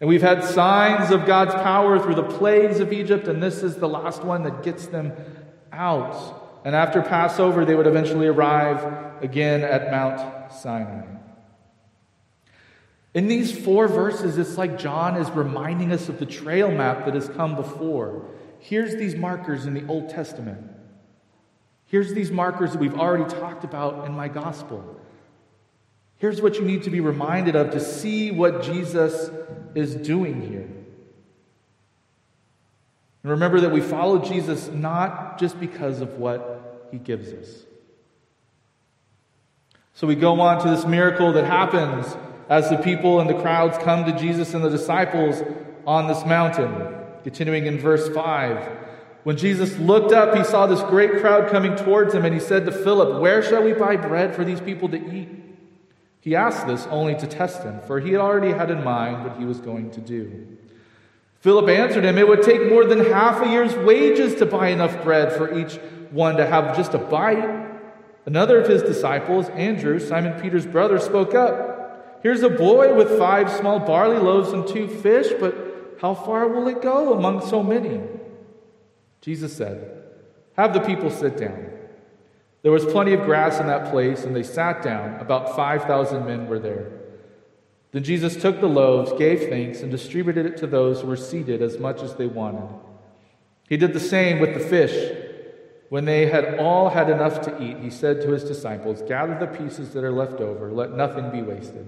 And 0.00 0.08
we've 0.08 0.22
had 0.22 0.44
signs 0.44 1.10
of 1.10 1.26
God's 1.26 1.54
power 1.54 1.98
through 1.98 2.14
the 2.14 2.22
plagues 2.22 2.78
of 2.80 2.92
Egypt, 2.92 3.26
and 3.26 3.42
this 3.42 3.62
is 3.62 3.76
the 3.76 3.88
last 3.88 4.22
one 4.22 4.44
that 4.44 4.62
gets 4.62 4.86
them 4.86 5.12
out. 5.72 6.60
And 6.64 6.74
after 6.74 7.02
Passover, 7.02 7.64
they 7.64 7.74
would 7.74 7.86
eventually 7.86 8.28
arrive 8.28 9.22
again 9.22 9.62
at 9.62 9.90
Mount 9.90 10.52
Sinai. 10.52 11.17
In 13.18 13.26
these 13.26 13.50
four 13.50 13.88
verses, 13.88 14.38
it's 14.38 14.56
like 14.56 14.78
John 14.78 15.16
is 15.16 15.28
reminding 15.32 15.90
us 15.90 16.08
of 16.08 16.20
the 16.20 16.24
trail 16.24 16.70
map 16.70 17.04
that 17.04 17.14
has 17.14 17.28
come 17.28 17.56
before. 17.56 18.24
Here's 18.60 18.94
these 18.94 19.16
markers 19.16 19.66
in 19.66 19.74
the 19.74 19.84
Old 19.88 20.08
Testament. 20.08 20.64
Here's 21.86 22.14
these 22.14 22.30
markers 22.30 22.70
that 22.70 22.78
we've 22.78 22.94
already 22.94 23.24
talked 23.24 23.64
about 23.64 24.06
in 24.06 24.12
my 24.12 24.28
gospel. 24.28 25.00
Here's 26.18 26.40
what 26.40 26.58
you 26.58 26.62
need 26.62 26.84
to 26.84 26.90
be 26.90 27.00
reminded 27.00 27.56
of 27.56 27.72
to 27.72 27.80
see 27.80 28.30
what 28.30 28.62
Jesus 28.62 29.32
is 29.74 29.96
doing 29.96 30.40
here. 30.40 30.70
And 33.24 33.32
remember 33.32 33.58
that 33.62 33.72
we 33.72 33.80
follow 33.80 34.20
Jesus 34.20 34.68
not 34.68 35.40
just 35.40 35.58
because 35.58 36.00
of 36.00 36.18
what 36.18 36.88
he 36.92 36.98
gives 36.98 37.32
us. 37.32 37.64
So 39.94 40.06
we 40.06 40.14
go 40.14 40.40
on 40.40 40.62
to 40.62 40.70
this 40.70 40.86
miracle 40.86 41.32
that 41.32 41.46
happens 41.46 42.16
as 42.48 42.70
the 42.70 42.78
people 42.78 43.20
and 43.20 43.28
the 43.28 43.40
crowds 43.40 43.76
come 43.78 44.04
to 44.04 44.12
Jesus 44.18 44.54
and 44.54 44.64
the 44.64 44.70
disciples 44.70 45.42
on 45.86 46.06
this 46.06 46.24
mountain. 46.24 46.94
Continuing 47.24 47.66
in 47.66 47.78
verse 47.78 48.08
5. 48.08 48.78
When 49.24 49.36
Jesus 49.36 49.76
looked 49.78 50.12
up, 50.12 50.34
he 50.34 50.44
saw 50.44 50.66
this 50.66 50.80
great 50.82 51.20
crowd 51.20 51.50
coming 51.50 51.76
towards 51.76 52.14
him, 52.14 52.24
and 52.24 52.32
he 52.32 52.40
said 52.40 52.64
to 52.64 52.72
Philip, 52.72 53.20
Where 53.20 53.42
shall 53.42 53.62
we 53.62 53.74
buy 53.74 53.96
bread 53.96 54.34
for 54.34 54.44
these 54.44 54.60
people 54.60 54.88
to 54.88 55.14
eat? 55.14 55.28
He 56.20 56.34
asked 56.34 56.66
this 56.66 56.86
only 56.86 57.14
to 57.16 57.26
test 57.26 57.62
him, 57.62 57.80
for 57.86 58.00
he 58.00 58.16
already 58.16 58.52
had 58.52 58.70
in 58.70 58.82
mind 58.82 59.24
what 59.24 59.38
he 59.38 59.44
was 59.44 59.60
going 59.60 59.90
to 59.92 60.00
do. 60.00 60.56
Philip 61.40 61.68
answered 61.68 62.04
him, 62.04 62.18
It 62.18 62.26
would 62.26 62.42
take 62.42 62.68
more 62.68 62.84
than 62.84 63.00
half 63.00 63.44
a 63.44 63.48
year's 63.48 63.74
wages 63.74 64.34
to 64.36 64.46
buy 64.46 64.68
enough 64.68 65.02
bread 65.04 65.32
for 65.32 65.58
each 65.58 65.76
one 66.10 66.36
to 66.36 66.46
have 66.46 66.76
just 66.76 66.94
a 66.94 66.98
bite. 66.98 67.66
Another 68.26 68.60
of 68.60 68.68
his 68.68 68.82
disciples, 68.82 69.48
Andrew, 69.50 69.98
Simon 69.98 70.40
Peter's 70.40 70.66
brother, 70.66 70.98
spoke 70.98 71.34
up. 71.34 71.77
Here's 72.22 72.42
a 72.42 72.50
boy 72.50 72.94
with 72.94 73.18
five 73.18 73.50
small 73.50 73.78
barley 73.78 74.18
loaves 74.18 74.52
and 74.52 74.66
two 74.66 74.88
fish, 74.88 75.28
but 75.38 75.96
how 76.00 76.14
far 76.14 76.48
will 76.48 76.68
it 76.68 76.82
go 76.82 77.14
among 77.14 77.46
so 77.46 77.62
many? 77.62 78.00
Jesus 79.20 79.56
said, 79.56 80.04
Have 80.56 80.72
the 80.72 80.80
people 80.80 81.10
sit 81.10 81.36
down. 81.36 81.70
There 82.62 82.72
was 82.72 82.84
plenty 82.84 83.12
of 83.12 83.24
grass 83.24 83.60
in 83.60 83.66
that 83.68 83.90
place, 83.90 84.24
and 84.24 84.34
they 84.34 84.42
sat 84.42 84.82
down. 84.82 85.20
About 85.20 85.54
5,000 85.54 86.26
men 86.26 86.48
were 86.48 86.58
there. 86.58 86.90
Then 87.92 88.02
Jesus 88.02 88.36
took 88.36 88.60
the 88.60 88.66
loaves, 88.66 89.12
gave 89.12 89.48
thanks, 89.48 89.80
and 89.80 89.90
distributed 89.90 90.44
it 90.44 90.56
to 90.58 90.66
those 90.66 91.00
who 91.00 91.06
were 91.06 91.16
seated 91.16 91.62
as 91.62 91.78
much 91.78 92.02
as 92.02 92.16
they 92.16 92.26
wanted. 92.26 92.68
He 93.68 93.76
did 93.76 93.92
the 93.92 94.00
same 94.00 94.40
with 94.40 94.54
the 94.54 94.60
fish. 94.60 95.16
When 95.88 96.04
they 96.04 96.26
had 96.26 96.58
all 96.58 96.90
had 96.90 97.08
enough 97.08 97.40
to 97.42 97.62
eat, 97.62 97.78
he 97.78 97.90
said 97.90 98.20
to 98.22 98.32
his 98.32 98.44
disciples, 98.44 99.02
Gather 99.02 99.38
the 99.38 99.46
pieces 99.46 99.94
that 99.94 100.04
are 100.04 100.12
left 100.12 100.40
over, 100.40 100.70
let 100.70 100.92
nothing 100.92 101.30
be 101.30 101.42
wasted. 101.42 101.86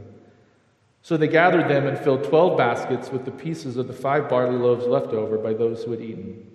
So 1.03 1.17
they 1.17 1.29
gathered 1.29 1.69
them 1.69 1.87
and 1.87 1.99
filled 1.99 2.25
twelve 2.25 2.59
baskets 2.59 3.11
with 3.11 3.25
the 3.25 3.31
pieces 3.31 3.77
of 3.77 3.87
the 3.87 3.93
five 3.93 4.29
barley 4.29 4.57
loaves 4.57 4.87
left 4.87 5.09
over 5.09 5.39
by 5.39 5.55
those 5.55 5.83
who 5.83 5.93
had 5.93 6.01
eaten. 6.01 6.47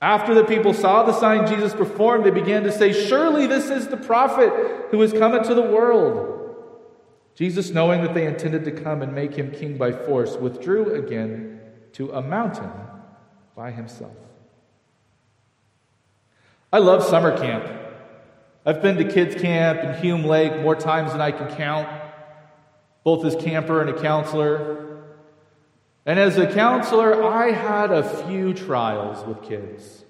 After 0.00 0.34
the 0.34 0.44
people 0.44 0.74
saw 0.74 1.02
the 1.02 1.18
sign 1.18 1.46
Jesus 1.46 1.74
performed, 1.74 2.24
they 2.24 2.30
began 2.30 2.62
to 2.64 2.72
say, 2.72 2.92
Surely 2.92 3.46
this 3.46 3.68
is 3.68 3.88
the 3.88 3.96
prophet 3.96 4.52
who 4.90 5.00
has 5.00 5.12
come 5.12 5.34
into 5.34 5.54
the 5.54 5.62
world. 5.62 6.36
Jesus, 7.34 7.70
knowing 7.70 8.02
that 8.02 8.14
they 8.14 8.26
intended 8.26 8.64
to 8.64 8.72
come 8.72 9.00
and 9.02 9.14
make 9.14 9.34
him 9.34 9.50
king 9.50 9.76
by 9.76 9.92
force, 9.92 10.36
withdrew 10.36 10.94
again 10.94 11.60
to 11.92 12.10
a 12.12 12.22
mountain 12.22 12.70
by 13.56 13.70
himself. 13.70 14.16
I 16.72 16.78
love 16.78 17.02
summer 17.02 17.36
camp. 17.36 17.66
I've 18.66 18.82
been 18.82 18.96
to 18.96 19.04
kids' 19.04 19.40
camp 19.40 19.80
in 19.80 19.94
Hume 20.02 20.24
Lake 20.24 20.60
more 20.60 20.76
times 20.76 21.12
than 21.12 21.20
I 21.20 21.30
can 21.30 21.48
count, 21.56 21.88
both 23.04 23.24
as 23.24 23.36
camper 23.36 23.80
and 23.80 23.90
a 23.90 24.00
counselor. 24.00 25.04
And 26.06 26.18
as 26.18 26.38
a 26.38 26.52
counselor, 26.52 27.22
I 27.24 27.50
had 27.50 27.90
a 27.90 28.02
few 28.24 28.54
trials 28.54 29.26
with 29.26 29.42
kids, 29.42 30.04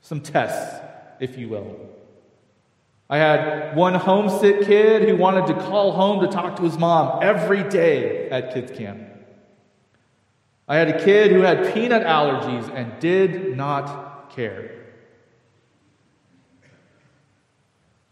some 0.00 0.20
tests, 0.20 0.80
if 1.20 1.36
you 1.36 1.48
will. 1.48 1.76
I 3.10 3.18
had 3.18 3.74
one 3.74 3.94
homesick 3.94 4.62
kid 4.62 5.08
who 5.08 5.16
wanted 5.16 5.46
to 5.46 5.54
call 5.54 5.92
home 5.92 6.20
to 6.20 6.28
talk 6.28 6.56
to 6.56 6.62
his 6.62 6.76
mom 6.76 7.22
every 7.22 7.62
day 7.62 8.28
at 8.30 8.52
kids' 8.52 8.76
camp. 8.76 9.00
I 10.68 10.76
had 10.76 10.88
a 10.88 11.02
kid 11.02 11.32
who 11.32 11.40
had 11.40 11.72
peanut 11.72 12.02
allergies 12.02 12.68
and 12.74 13.00
did 13.00 13.56
not 13.56 14.30
care. 14.30 14.78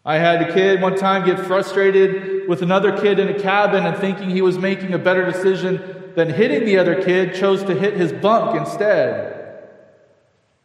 I 0.07 0.17
had 0.17 0.41
a 0.41 0.55
kid 0.55 0.81
one 0.81 0.97
time 0.97 1.27
get 1.27 1.39
frustrated 1.41 2.36
with 2.49 2.63
another 2.63 2.97
kid 2.97 3.19
in 3.19 3.29
a 3.29 3.39
cabin 3.39 3.85
and 3.87 3.97
thinking 3.99 4.31
he 4.31 4.43
was 4.43 4.59
making 4.59 4.95
a 4.95 4.99
better 4.99 5.25
decision 5.25 6.13
than 6.15 6.31
hitting 6.31 6.65
the 6.65 6.79
other 6.79 7.03
kid, 7.03 7.35
chose 7.35 7.63
to 7.65 7.75
hit 7.75 7.95
his 7.95 8.13
bunk 8.13 8.57
instead, 8.57 9.69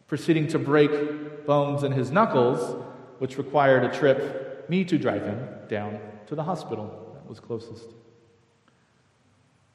proceeding 0.06 0.48
to 0.48 0.58
break 0.58 1.46
bones 1.46 1.82
in 1.82 1.92
his 1.92 2.10
knuckles, 2.10 2.82
which 3.18 3.36
required 3.36 3.84
a 3.84 3.96
trip, 3.96 4.68
me 4.68 4.84
to 4.84 4.98
drive 4.98 5.22
him 5.22 5.46
down 5.68 6.00
to 6.26 6.34
the 6.34 6.42
hospital 6.42 7.12
that 7.14 7.28
was 7.28 7.38
closest. 7.38 7.88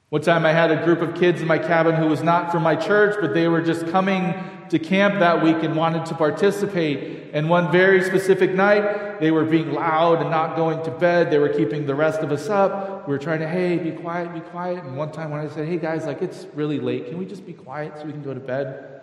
One 0.09 0.21
time 0.21 0.45
I 0.45 0.53
had 0.53 0.71
a 0.71 0.83
group 0.85 1.01
of 1.01 1.15
kids 1.15 1.41
in 1.41 1.47
my 1.47 1.59
cabin 1.59 1.95
who 1.95 2.07
was 2.07 2.23
not 2.23 2.51
from 2.51 2.63
my 2.63 2.75
church, 2.75 3.17
but 3.19 3.33
they 3.33 3.47
were 3.47 3.61
just 3.61 3.87
coming 3.87 4.33
to 4.69 4.79
camp 4.79 5.19
that 5.19 5.43
week 5.43 5.63
and 5.63 5.75
wanted 5.75 6.05
to 6.07 6.15
participate. 6.15 7.31
And 7.33 7.49
one 7.49 7.71
very 7.71 8.03
specific 8.03 8.53
night, 8.53 9.19
they 9.19 9.31
were 9.31 9.45
being 9.45 9.71
loud 9.71 10.21
and 10.21 10.29
not 10.29 10.55
going 10.55 10.83
to 10.83 10.91
bed. 10.91 11.31
They 11.31 11.39
were 11.39 11.49
keeping 11.49 11.85
the 11.85 11.95
rest 11.95 12.19
of 12.19 12.31
us 12.31 12.49
up. 12.49 13.07
We 13.07 13.13
were 13.13 13.19
trying 13.19 13.39
to, 13.39 13.47
hey, 13.47 13.77
be 13.77 13.91
quiet, 13.91 14.33
be 14.33 14.39
quiet. 14.39 14.83
And 14.83 14.97
one 14.97 15.11
time 15.11 15.31
when 15.31 15.39
I 15.39 15.47
said, 15.47 15.67
hey 15.67 15.77
guys, 15.77 16.05
like 16.05 16.21
it's 16.21 16.45
really 16.53 16.79
late, 16.79 17.07
can 17.07 17.17
we 17.17 17.25
just 17.25 17.45
be 17.45 17.53
quiet 17.53 17.93
so 17.97 18.05
we 18.05 18.11
can 18.11 18.23
go 18.23 18.33
to 18.33 18.39
bed? 18.39 19.01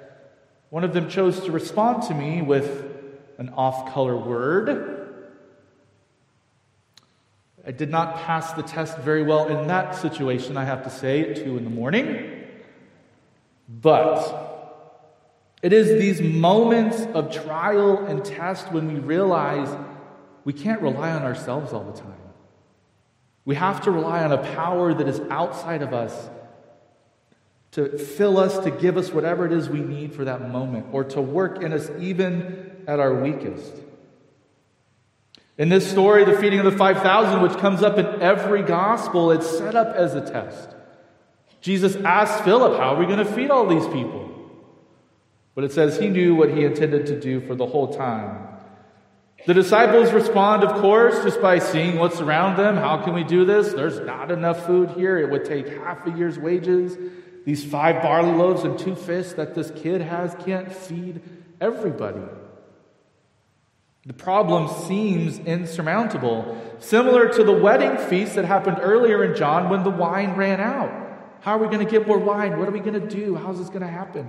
One 0.71 0.85
of 0.85 0.93
them 0.93 1.09
chose 1.09 1.41
to 1.41 1.53
respond 1.53 2.03
to 2.05 2.15
me 2.15 2.43
with 2.43 2.85
an 3.39 3.51
off 3.51 3.93
color 3.93 4.17
word. 4.17 5.01
I 7.67 7.71
did 7.71 7.89
not 7.89 8.17
pass 8.19 8.53
the 8.53 8.63
test 8.63 8.99
very 8.99 9.23
well 9.23 9.49
in 9.49 9.69
that 9.69 9.95
situation, 9.95 10.57
I 10.57 10.65
have 10.65 10.85
to 10.85 10.91
say, 10.91 11.31
at 11.31 11.37
2 11.37 11.57
in 11.57 11.65
the 11.65 11.71
morning. 11.71 12.45
But 13.69 14.54
it 15.65 15.73
is 15.73 15.99
these 15.99 16.21
moments 16.21 17.01
of 17.15 17.33
trial 17.33 18.05
and 18.05 18.23
test 18.23 18.71
when 18.71 18.93
we 18.93 19.01
realize 19.01 19.75
we 20.45 20.53
can't 20.53 20.83
rely 20.83 21.11
on 21.11 21.23
ourselves 21.23 21.73
all 21.73 21.85
the 21.85 21.99
time. 21.99 22.13
We 23.47 23.55
have 23.55 23.81
to 23.85 23.91
rely 23.91 24.23
on 24.25 24.31
a 24.31 24.37
power 24.37 24.93
that 24.93 25.09
is 25.09 25.21
outside 25.31 25.81
of 25.81 25.95
us 25.95 26.29
to 27.71 27.97
fill 27.97 28.37
us, 28.37 28.59
to 28.59 28.71
give 28.71 28.99
us 28.99 29.11
whatever 29.11 29.47
it 29.47 29.53
is 29.53 29.71
we 29.71 29.81
need 29.81 30.13
for 30.13 30.27
that 30.27 30.51
moment, 30.51 30.89
or 30.93 31.03
to 31.03 31.23
work 31.23 31.63
in 31.63 31.73
us 31.73 31.91
even 31.99 32.85
at 32.87 33.01
our 33.01 33.15
weakest. 33.15 33.73
In 35.57 35.71
this 35.71 35.91
story, 35.91 36.27
the 36.27 36.37
feeding 36.37 36.59
of 36.59 36.67
the 36.67 36.77
5,000, 36.77 37.41
which 37.41 37.57
comes 37.57 37.83
up 37.83 37.97
in 37.97 38.21
every 38.21 38.63
gospel, 38.65 39.31
it's 39.31 39.49
set 39.49 39.75
up 39.75 39.97
as 39.97 40.15
a 40.15 40.21
test. 40.21 40.77
Jesus 41.63 41.97
asks 41.97 42.43
Philip, 42.43 42.79
How 42.79 42.97
are 42.97 42.99
we 42.99 43.07
going 43.07 43.17
to 43.17 43.25
feed 43.25 43.51
all 43.51 43.67
these 43.67 43.87
people? 43.87 44.24
But 45.55 45.65
it 45.65 45.73
says 45.73 45.99
he 45.99 46.09
knew 46.09 46.35
what 46.35 46.51
he 46.51 46.65
intended 46.65 47.07
to 47.07 47.21
do 47.21 47.41
for 47.41 47.55
the 47.55 47.67
whole 47.67 47.95
time. 47.95 48.49
The 49.47 49.55
disciples 49.55 50.13
respond, 50.13 50.65
of 50.65 50.81
course, 50.81 51.23
just 51.23 51.41
by 51.43 51.59
seeing 51.59 51.99
what's 51.99 52.21
around 52.21 52.57
them. 52.57 52.77
How 52.77 53.03
can 53.03 53.13
we 53.13 53.25
do 53.25 53.45
this? 53.45 53.73
There's 53.75 54.01
not 54.01 54.31
enough 54.31 54.65
food 54.67 54.91
here. 54.91 55.19
It 55.19 55.31
would 55.31 55.45
take 55.45 55.69
half 55.69 56.07
a 56.07 56.11
year's 56.11 56.39
wages. 56.39 56.97
These 57.45 57.65
five 57.65 58.03
barley 58.03 58.33
loaves 58.33 58.65
and 58.65 58.79
two 58.79 58.97
fish 58.97 59.33
that 59.33 59.55
this 59.55 59.71
kid 59.71 60.01
has 60.01 60.35
can't 60.47 60.73
feed 60.73 61.21
everybody. 61.61 62.23
The 64.07 64.15
problem 64.15 64.69
seems 64.87 65.39
insurmountable, 65.39 66.59
similar 66.79 67.29
to 67.33 67.45
the 67.45 67.53
wedding 67.53 67.99
feast 68.09 68.35
that 68.37 68.47
happened 68.47 68.79
earlier 68.81 69.25
in 69.25 69.37
John 69.37 69.69
when 69.69 69.83
the 69.83 69.91
wine 69.91 70.37
ran 70.37 70.61
out. 70.61 70.91
How 71.41 71.57
are 71.57 71.59
we 71.59 71.67
going 71.67 71.85
to 71.85 71.91
get 71.91 72.07
more 72.07 72.19
wine? 72.19 72.59
What 72.59 72.67
are 72.69 72.73
we 72.73 72.81
going 72.81 73.01
to 73.01 73.07
do? 73.07 73.35
How's 73.35 73.59
this 73.59 73.69
going 73.69 73.83
to 73.83 73.89
happen? 73.89 74.27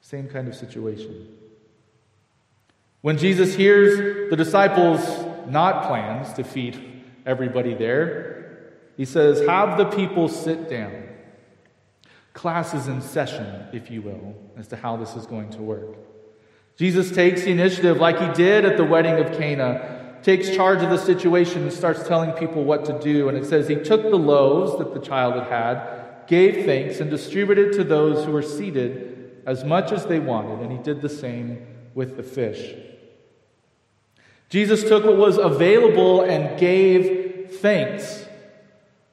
Same 0.00 0.28
kind 0.28 0.48
of 0.48 0.54
situation. 0.54 1.28
When 3.02 3.16
Jesus 3.16 3.54
hears 3.54 4.30
the 4.30 4.36
disciples' 4.36 5.00
not 5.48 5.86
plans 5.86 6.32
to 6.34 6.44
feed 6.44 7.04
everybody 7.24 7.74
there, 7.74 8.72
he 8.96 9.04
says, 9.04 9.46
Have 9.46 9.78
the 9.78 9.86
people 9.86 10.28
sit 10.28 10.68
down. 10.68 11.08
Class 12.32 12.74
is 12.74 12.88
in 12.88 13.00
session, 13.00 13.66
if 13.72 13.90
you 13.90 14.02
will, 14.02 14.34
as 14.56 14.68
to 14.68 14.76
how 14.76 14.96
this 14.96 15.16
is 15.16 15.26
going 15.26 15.50
to 15.50 15.62
work. 15.62 15.96
Jesus 16.76 17.10
takes 17.10 17.42
the 17.42 17.50
initiative, 17.50 17.98
like 17.98 18.18
he 18.18 18.32
did 18.32 18.64
at 18.64 18.76
the 18.76 18.84
wedding 18.84 19.14
of 19.14 19.36
Cana, 19.36 20.18
takes 20.22 20.50
charge 20.50 20.82
of 20.82 20.90
the 20.90 20.98
situation 20.98 21.62
and 21.62 21.72
starts 21.72 22.06
telling 22.06 22.32
people 22.32 22.64
what 22.64 22.84
to 22.86 22.98
do. 23.00 23.28
And 23.28 23.36
it 23.36 23.46
says 23.46 23.68
he 23.68 23.76
took 23.76 24.02
the 24.02 24.16
loaves 24.16 24.78
that 24.78 24.94
the 24.94 25.00
child 25.00 25.34
had 25.34 25.48
had, 25.48 26.26
gave 26.26 26.64
thanks, 26.64 27.00
and 27.00 27.10
distributed 27.10 27.72
to 27.74 27.84
those 27.84 28.24
who 28.24 28.32
were 28.32 28.42
seated 28.42 29.09
as 29.46 29.64
much 29.64 29.92
as 29.92 30.06
they 30.06 30.18
wanted, 30.18 30.60
and 30.60 30.72
he 30.72 30.78
did 30.78 31.00
the 31.00 31.08
same 31.08 31.66
with 31.94 32.16
the 32.16 32.22
fish. 32.22 32.74
Jesus 34.48 34.82
took 34.82 35.04
what 35.04 35.16
was 35.16 35.38
available 35.38 36.22
and 36.22 36.58
gave 36.58 37.58
thanks. 37.60 38.26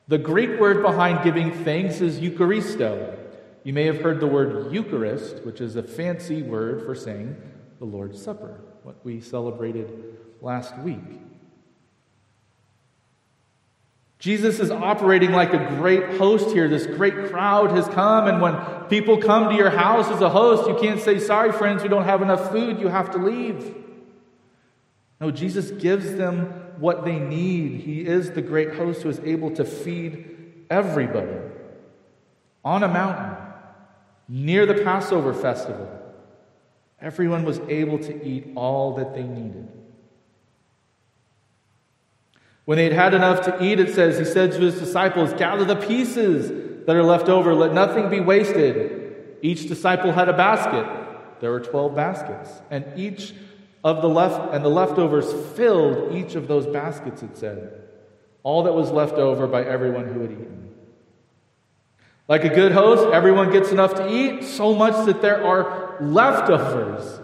The 0.08 0.18
Greek 0.18 0.60
word 0.60 0.82
behind 0.82 1.24
giving 1.24 1.52
thanks 1.64 2.02
is 2.02 2.20
Eucharisto. 2.20 3.18
You 3.64 3.74
may 3.74 3.86
have 3.86 4.02
heard 4.02 4.20
the 4.20 4.28
word 4.28 4.74
Eucharist, 4.74 5.44
which 5.44 5.62
is 5.62 5.76
a 5.76 5.84
fancy 5.84 6.42
word 6.42 6.86
for 6.86 6.96
saying 6.96 7.36
the 7.80 7.86
Lord's 7.86 8.22
Supper, 8.22 8.62
what 8.84 8.96
we 9.04 9.20
celebrated 9.20 10.18
last 10.42 10.78
week. 10.80 11.27
Jesus 14.20 14.60
is 14.60 14.72
operating 14.72 15.32
like 15.32 15.54
a 15.54 15.76
great 15.78 16.18
host 16.18 16.52
here. 16.52 16.68
This 16.68 16.88
great 16.88 17.30
crowd 17.30 17.72
has 17.72 17.88
come, 17.90 18.28
and 18.28 18.42
when 18.42 18.56
people 18.90 19.18
come 19.18 19.50
to 19.50 19.56
your 19.56 19.70
house 19.70 20.08
as 20.10 20.22
a 20.22 20.30
host, 20.30 20.68
you 20.68 20.76
can't 20.76 21.00
say, 21.00 21.20
Sorry, 21.20 21.52
friends, 21.52 21.84
we 21.84 21.90
don't 21.90 22.06
have 22.06 22.22
enough 22.22 22.52
food, 22.52 22.80
you 22.80 22.88
have 22.88 23.12
to 23.12 23.20
leave. 23.20 23.76
No, 25.22 25.30
Jesus 25.32 25.72
gives 25.72 26.16
them 26.16 26.46
what 26.80 27.06
they 27.06 27.20
need. 27.20 27.82
He 27.82 28.02
is 28.02 28.32
the 28.32 28.42
great 28.42 28.76
host 28.76 29.04
who 29.04 29.10
is 29.10 29.20
able 29.20 29.52
to 29.52 29.66
feed 29.66 30.66
everybody 30.70 31.38
on 32.64 32.84
a 32.84 32.88
mountain 32.88 33.36
near 34.28 34.66
the 34.66 34.84
Passover 34.84 35.34
festival. 35.34 35.90
Everyone 37.00 37.46
was 37.46 37.60
able 37.68 38.00
to 38.00 38.28
eat 38.28 38.52
all 38.56 38.96
that 38.96 39.14
they 39.14 39.24
needed. 39.24 39.70
When 42.68 42.78
they 42.78 42.84
had 42.84 42.92
had 42.92 43.14
enough 43.14 43.46
to 43.46 43.64
eat, 43.64 43.80
it 43.80 43.96
says, 43.96 44.18
he 44.18 44.26
said 44.26 44.52
to 44.52 44.60
his 44.60 44.78
disciples, 44.78 45.32
Gather 45.32 45.64
the 45.64 45.78
pieces 45.78 46.50
that 46.86 46.98
are 46.98 47.02
left 47.02 47.30
over, 47.30 47.54
let 47.54 47.74
nothing 47.74 48.10
be 48.10 48.20
wasted. 48.20 49.38
Each 49.42 49.70
disciple 49.70 50.12
had 50.12 50.28
a 50.28 50.34
basket. 50.34 50.86
There 51.40 51.50
were 51.50 51.62
12 51.62 51.96
baskets. 51.96 52.52
And 52.70 52.84
each 53.00 53.34
of 53.86 54.02
the 54.02 54.10
left 54.10 54.54
and 54.54 54.66
the 54.66 54.70
leftovers 54.70 55.32
filled 55.56 56.14
each 56.14 56.36
of 56.36 56.50
those 56.50 56.68
baskets, 56.68 57.24
it 57.24 57.38
said. 57.38 57.84
All 58.44 58.64
that 58.64 58.74
was 58.74 58.92
left 58.92 59.14
over 59.14 59.48
by 59.48 59.64
everyone 59.64 60.14
who 60.14 60.20
had 60.20 60.32
eaten. 60.34 60.74
Like 62.28 62.44
a 62.44 62.50
good 62.50 62.74
host, 62.74 63.14
everyone 63.14 63.50
gets 63.50 63.72
enough 63.72 63.96
to 63.96 64.14
eat, 64.14 64.44
so 64.44 64.76
much 64.76 65.06
that 65.06 65.22
there 65.22 65.42
are 65.42 65.96
leftovers. 66.02 67.22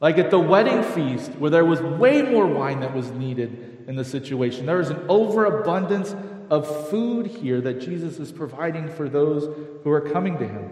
Like 0.00 0.18
at 0.18 0.30
the 0.30 0.38
wedding 0.38 0.84
feast, 0.84 1.32
where 1.32 1.50
there 1.50 1.64
was 1.64 1.82
way 1.82 2.22
more 2.22 2.46
wine 2.46 2.78
that 2.78 2.94
was 2.94 3.10
needed 3.10 3.75
in 3.86 3.96
the 3.96 4.04
situation. 4.04 4.66
There 4.66 4.80
is 4.80 4.90
an 4.90 5.04
overabundance 5.08 6.14
of 6.50 6.88
food 6.90 7.26
here 7.26 7.60
that 7.60 7.80
Jesus 7.80 8.18
is 8.18 8.32
providing 8.32 8.88
for 8.88 9.08
those 9.08 9.44
who 9.82 9.90
are 9.90 10.00
coming 10.00 10.38
to 10.38 10.46
him. 10.46 10.70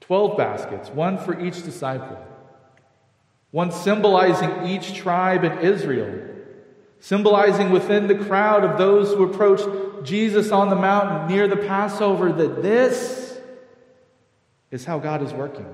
Twelve 0.00 0.36
baskets, 0.36 0.88
one 0.90 1.18
for 1.18 1.40
each 1.40 1.62
disciple, 1.62 2.18
one 3.50 3.72
symbolizing 3.72 4.66
each 4.66 4.94
tribe 4.94 5.44
in 5.44 5.58
Israel, 5.58 6.28
symbolizing 7.00 7.70
within 7.70 8.06
the 8.06 8.14
crowd 8.14 8.64
of 8.64 8.78
those 8.78 9.08
who 9.08 9.24
approached 9.24 9.68
Jesus 10.04 10.50
on 10.50 10.70
the 10.70 10.76
mountain 10.76 11.28
near 11.28 11.46
the 11.48 11.56
Passover 11.56 12.32
that 12.32 12.62
this 12.62 13.38
is 14.70 14.84
how 14.84 14.98
God 14.98 15.22
is 15.22 15.32
working. 15.32 15.66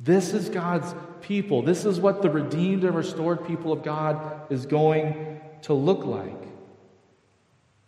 This 0.00 0.34
is 0.34 0.48
God's 0.48 0.94
people. 1.20 1.62
This 1.62 1.84
is 1.84 2.00
what 2.00 2.22
the 2.22 2.30
redeemed 2.30 2.84
and 2.84 2.94
restored 2.94 3.46
people 3.46 3.72
of 3.72 3.82
God 3.82 4.50
is 4.50 4.66
going 4.66 5.40
to 5.62 5.74
look 5.74 6.04
like. 6.04 6.42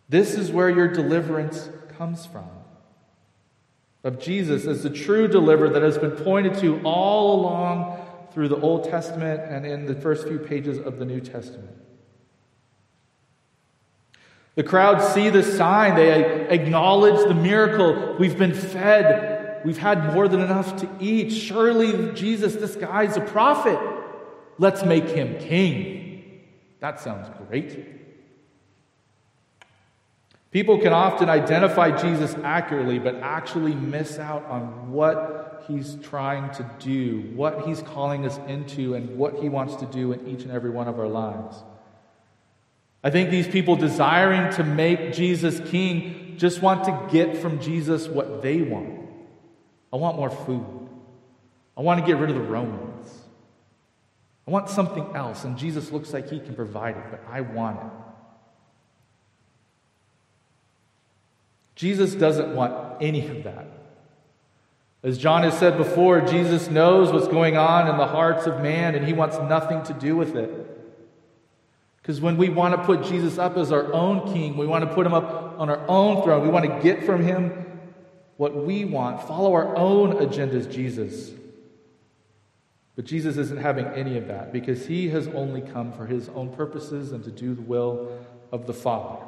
This 0.09 0.35
is 0.35 0.51
where 0.51 0.69
your 0.69 0.87
deliverance 0.87 1.69
comes 1.97 2.25
from. 2.25 2.49
Of 4.03 4.19
Jesus 4.19 4.65
as 4.65 4.83
the 4.83 4.89
true 4.89 5.27
deliverer 5.27 5.69
that 5.69 5.81
has 5.81 5.97
been 5.97 6.11
pointed 6.11 6.57
to 6.59 6.79
all 6.83 7.39
along 7.39 8.05
through 8.31 8.47
the 8.47 8.59
Old 8.59 8.85
Testament 8.85 9.41
and 9.41 9.65
in 9.65 9.85
the 9.85 9.95
first 9.95 10.27
few 10.27 10.39
pages 10.39 10.77
of 10.77 10.99
the 10.99 11.05
New 11.05 11.19
Testament. 11.19 11.75
The 14.55 14.63
crowd 14.63 15.03
see 15.13 15.29
the 15.29 15.43
sign, 15.43 15.95
they 15.95 16.47
acknowledge 16.47 17.27
the 17.27 17.33
miracle. 17.35 18.15
We've 18.17 18.37
been 18.37 18.55
fed 18.55 19.36
We've 19.67 19.77
had 19.77 20.13
more 20.13 20.29
than 20.29 20.39
enough 20.39 20.77
to 20.77 20.89
eat. 21.01 21.29
Surely, 21.29 22.13
Jesus, 22.13 22.55
this 22.55 22.77
guy's 22.77 23.17
a 23.17 23.19
prophet. 23.19 23.77
Let's 24.57 24.85
make 24.85 25.09
him 25.09 25.37
king. 25.39 26.39
That 26.79 27.01
sounds 27.01 27.27
great. 27.49 27.85
People 30.51 30.79
can 30.79 30.93
often 30.93 31.27
identify 31.27 31.91
Jesus 32.01 32.33
accurately, 32.45 32.97
but 32.97 33.15
actually 33.15 33.75
miss 33.75 34.17
out 34.17 34.45
on 34.45 34.93
what 34.93 35.65
he's 35.67 35.97
trying 36.01 36.49
to 36.51 36.71
do, 36.79 37.33
what 37.35 37.67
he's 37.67 37.81
calling 37.81 38.25
us 38.25 38.39
into, 38.47 38.93
and 38.93 39.17
what 39.17 39.35
he 39.39 39.49
wants 39.49 39.75
to 39.75 39.85
do 39.85 40.13
in 40.13 40.29
each 40.29 40.43
and 40.43 40.51
every 40.51 40.69
one 40.69 40.87
of 40.87 40.97
our 40.97 41.09
lives. 41.09 41.61
I 43.03 43.09
think 43.09 43.31
these 43.31 43.49
people 43.49 43.75
desiring 43.75 44.49
to 44.53 44.63
make 44.63 45.11
Jesus 45.11 45.59
king 45.69 46.35
just 46.37 46.61
want 46.61 46.85
to 46.85 47.09
get 47.11 47.35
from 47.35 47.59
Jesus 47.59 48.07
what 48.07 48.41
they 48.41 48.61
want. 48.61 49.06
I 49.91 49.95
want 49.95 50.17
more 50.17 50.29
food. 50.29 50.89
I 51.77 51.81
want 51.81 51.99
to 51.99 52.05
get 52.05 52.17
rid 52.17 52.29
of 52.29 52.35
the 52.35 52.41
Romans. 52.41 53.11
I 54.47 54.51
want 54.51 54.69
something 54.69 55.05
else, 55.15 55.43
and 55.43 55.57
Jesus 55.57 55.91
looks 55.91 56.13
like 56.13 56.29
he 56.29 56.39
can 56.39 56.55
provide 56.55 56.95
it, 56.97 57.03
but 57.11 57.23
I 57.29 57.41
want 57.41 57.79
it. 57.79 57.91
Jesus 61.75 62.15
doesn't 62.15 62.55
want 62.55 63.01
any 63.01 63.27
of 63.27 63.43
that. 63.43 63.67
As 65.03 65.17
John 65.17 65.43
has 65.43 65.57
said 65.57 65.77
before, 65.77 66.21
Jesus 66.21 66.69
knows 66.69 67.11
what's 67.11 67.27
going 67.27 67.55
on 67.55 67.87
in 67.87 67.97
the 67.97 68.07
hearts 68.07 68.47
of 68.47 68.61
man, 68.61 68.95
and 68.95 69.05
he 69.05 69.13
wants 69.13 69.37
nothing 69.37 69.83
to 69.83 69.93
do 69.93 70.15
with 70.15 70.35
it. 70.35 70.49
Because 72.01 72.19
when 72.19 72.37
we 72.37 72.49
want 72.49 72.73
to 72.75 72.83
put 72.83 73.03
Jesus 73.03 73.37
up 73.37 73.57
as 73.57 73.71
our 73.71 73.93
own 73.93 74.33
king, 74.33 74.57
we 74.57 74.65
want 74.65 74.87
to 74.87 74.95
put 74.95 75.05
him 75.05 75.13
up 75.13 75.59
on 75.59 75.69
our 75.69 75.85
own 75.87 76.23
throne, 76.23 76.41
we 76.41 76.49
want 76.49 76.65
to 76.65 76.79
get 76.81 77.05
from 77.05 77.23
him 77.23 77.66
what 78.37 78.55
we 78.55 78.85
want, 78.85 79.27
follow 79.27 79.53
our 79.53 79.75
own 79.75 80.13
agendas, 80.13 80.71
Jesus. 80.71 81.31
But 82.95 83.05
Jesus 83.05 83.37
isn't 83.37 83.59
having 83.59 83.85
any 83.87 84.17
of 84.17 84.27
that 84.27 84.51
because 84.51 84.87
he 84.87 85.09
has 85.09 85.27
only 85.27 85.61
come 85.61 85.91
for 85.91 86.05
his 86.07 86.29
own 86.29 86.55
purposes 86.55 87.11
and 87.11 87.23
to 87.23 87.31
do 87.31 87.53
the 87.53 87.61
will 87.61 88.25
of 88.51 88.65
the 88.65 88.73
Father. 88.73 89.23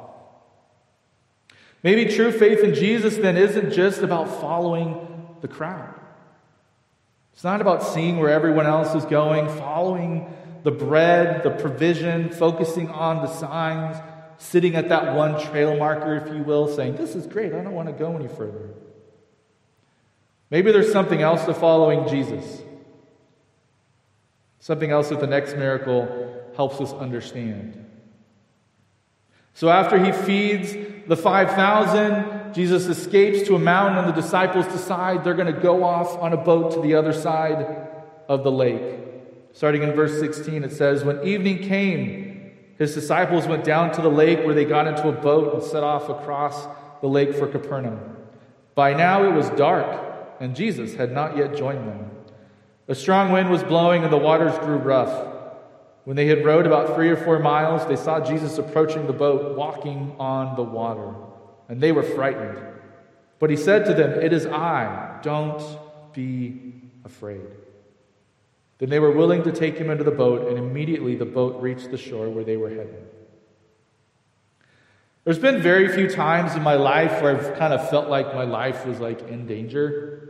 Maybe 1.82 2.12
true 2.12 2.32
faith 2.32 2.60
in 2.60 2.74
Jesus 2.74 3.16
then 3.16 3.36
isn't 3.36 3.72
just 3.72 4.02
about 4.02 4.40
following 4.40 5.06
the 5.40 5.48
crowd. 5.48 5.94
It's 7.32 7.44
not 7.44 7.60
about 7.60 7.82
seeing 7.82 8.18
where 8.18 8.30
everyone 8.30 8.66
else 8.66 8.94
is 8.94 9.04
going, 9.04 9.48
following 9.48 10.26
the 10.62 10.70
bread, 10.70 11.42
the 11.42 11.50
provision, 11.50 12.28
focusing 12.30 12.90
on 12.90 13.24
the 13.24 13.28
signs, 13.28 13.96
sitting 14.36 14.74
at 14.74 14.90
that 14.90 15.14
one 15.14 15.40
trail 15.40 15.76
marker, 15.76 16.16
if 16.16 16.34
you 16.34 16.42
will, 16.42 16.68
saying, 16.68 16.96
This 16.96 17.14
is 17.14 17.26
great, 17.26 17.54
I 17.54 17.62
don't 17.62 17.72
want 17.72 17.88
to 17.88 17.94
go 17.94 18.14
any 18.14 18.28
further. 18.28 18.70
Maybe 20.50 20.72
there's 20.72 20.92
something 20.92 21.22
else 21.22 21.44
to 21.44 21.54
following 21.54 22.08
Jesus. 22.08 22.62
Something 24.58 24.90
else 24.90 25.08
that 25.08 25.20
the 25.20 25.26
next 25.26 25.56
miracle 25.56 26.52
helps 26.56 26.80
us 26.80 26.92
understand. 26.92 27.86
So 29.54 29.68
after 29.68 30.02
he 30.02 30.12
feeds 30.12 30.74
the 31.06 31.16
5,000, 31.16 32.54
Jesus 32.54 32.86
escapes 32.86 33.46
to 33.46 33.54
a 33.54 33.58
mountain, 33.58 33.98
and 33.98 34.08
the 34.08 34.20
disciples 34.20 34.66
decide 34.66 35.22
they're 35.22 35.34
going 35.34 35.52
to 35.52 35.60
go 35.60 35.84
off 35.84 36.18
on 36.18 36.32
a 36.32 36.36
boat 36.36 36.72
to 36.72 36.80
the 36.80 36.94
other 36.94 37.12
side 37.12 37.88
of 38.28 38.42
the 38.42 38.50
lake. 38.50 38.98
Starting 39.52 39.82
in 39.82 39.92
verse 39.92 40.18
16, 40.18 40.64
it 40.64 40.72
says, 40.72 41.04
When 41.04 41.22
evening 41.26 41.58
came, 41.58 42.52
his 42.78 42.94
disciples 42.94 43.46
went 43.46 43.64
down 43.64 43.92
to 43.92 44.02
the 44.02 44.10
lake 44.10 44.44
where 44.44 44.54
they 44.54 44.64
got 44.64 44.86
into 44.86 45.08
a 45.08 45.12
boat 45.12 45.54
and 45.54 45.62
set 45.62 45.82
off 45.82 46.08
across 46.08 46.66
the 47.00 47.08
lake 47.08 47.34
for 47.34 47.46
Capernaum. 47.46 48.16
By 48.74 48.94
now 48.94 49.24
it 49.24 49.32
was 49.32 49.50
dark 49.50 50.09
and 50.40 50.56
Jesus 50.56 50.94
had 50.94 51.12
not 51.12 51.36
yet 51.36 51.54
joined 51.54 51.86
them. 51.86 52.10
A 52.88 52.94
strong 52.94 53.30
wind 53.30 53.50
was 53.50 53.62
blowing, 53.62 54.02
and 54.02 54.12
the 54.12 54.16
waters 54.16 54.58
grew 54.58 54.78
rough. 54.78 55.28
When 56.04 56.16
they 56.16 56.26
had 56.26 56.44
rowed 56.44 56.66
about 56.66 56.96
three 56.96 57.10
or 57.10 57.16
four 57.16 57.38
miles, 57.38 57.86
they 57.86 57.94
saw 57.94 58.18
Jesus 58.18 58.58
approaching 58.58 59.06
the 59.06 59.12
boat, 59.12 59.56
walking 59.56 60.16
on 60.18 60.56
the 60.56 60.62
water, 60.62 61.14
and 61.68 61.80
they 61.80 61.92
were 61.92 62.02
frightened. 62.02 62.58
But 63.38 63.50
he 63.50 63.56
said 63.56 63.84
to 63.84 63.94
them, 63.94 64.12
It 64.20 64.32
is 64.32 64.46
I, 64.46 65.20
don't 65.22 65.62
be 66.12 66.72
afraid. 67.04 67.46
Then 68.78 68.88
they 68.88 68.98
were 68.98 69.12
willing 69.12 69.42
to 69.42 69.52
take 69.52 69.76
him 69.76 69.90
into 69.90 70.04
the 70.04 70.10
boat, 70.10 70.48
and 70.48 70.58
immediately 70.58 71.14
the 71.14 71.26
boat 71.26 71.60
reached 71.60 71.90
the 71.90 71.98
shore 71.98 72.30
where 72.30 72.44
they 72.44 72.56
were 72.56 72.70
heading. 72.70 73.06
There's 75.24 75.38
been 75.38 75.60
very 75.60 75.88
few 75.88 76.08
times 76.08 76.54
in 76.54 76.62
my 76.62 76.74
life 76.74 77.20
where 77.20 77.36
I've 77.36 77.58
kind 77.58 77.74
of 77.74 77.90
felt 77.90 78.08
like 78.08 78.34
my 78.34 78.44
life 78.44 78.86
was 78.86 79.00
like 79.00 79.28
in 79.28 79.46
danger. 79.46 80.29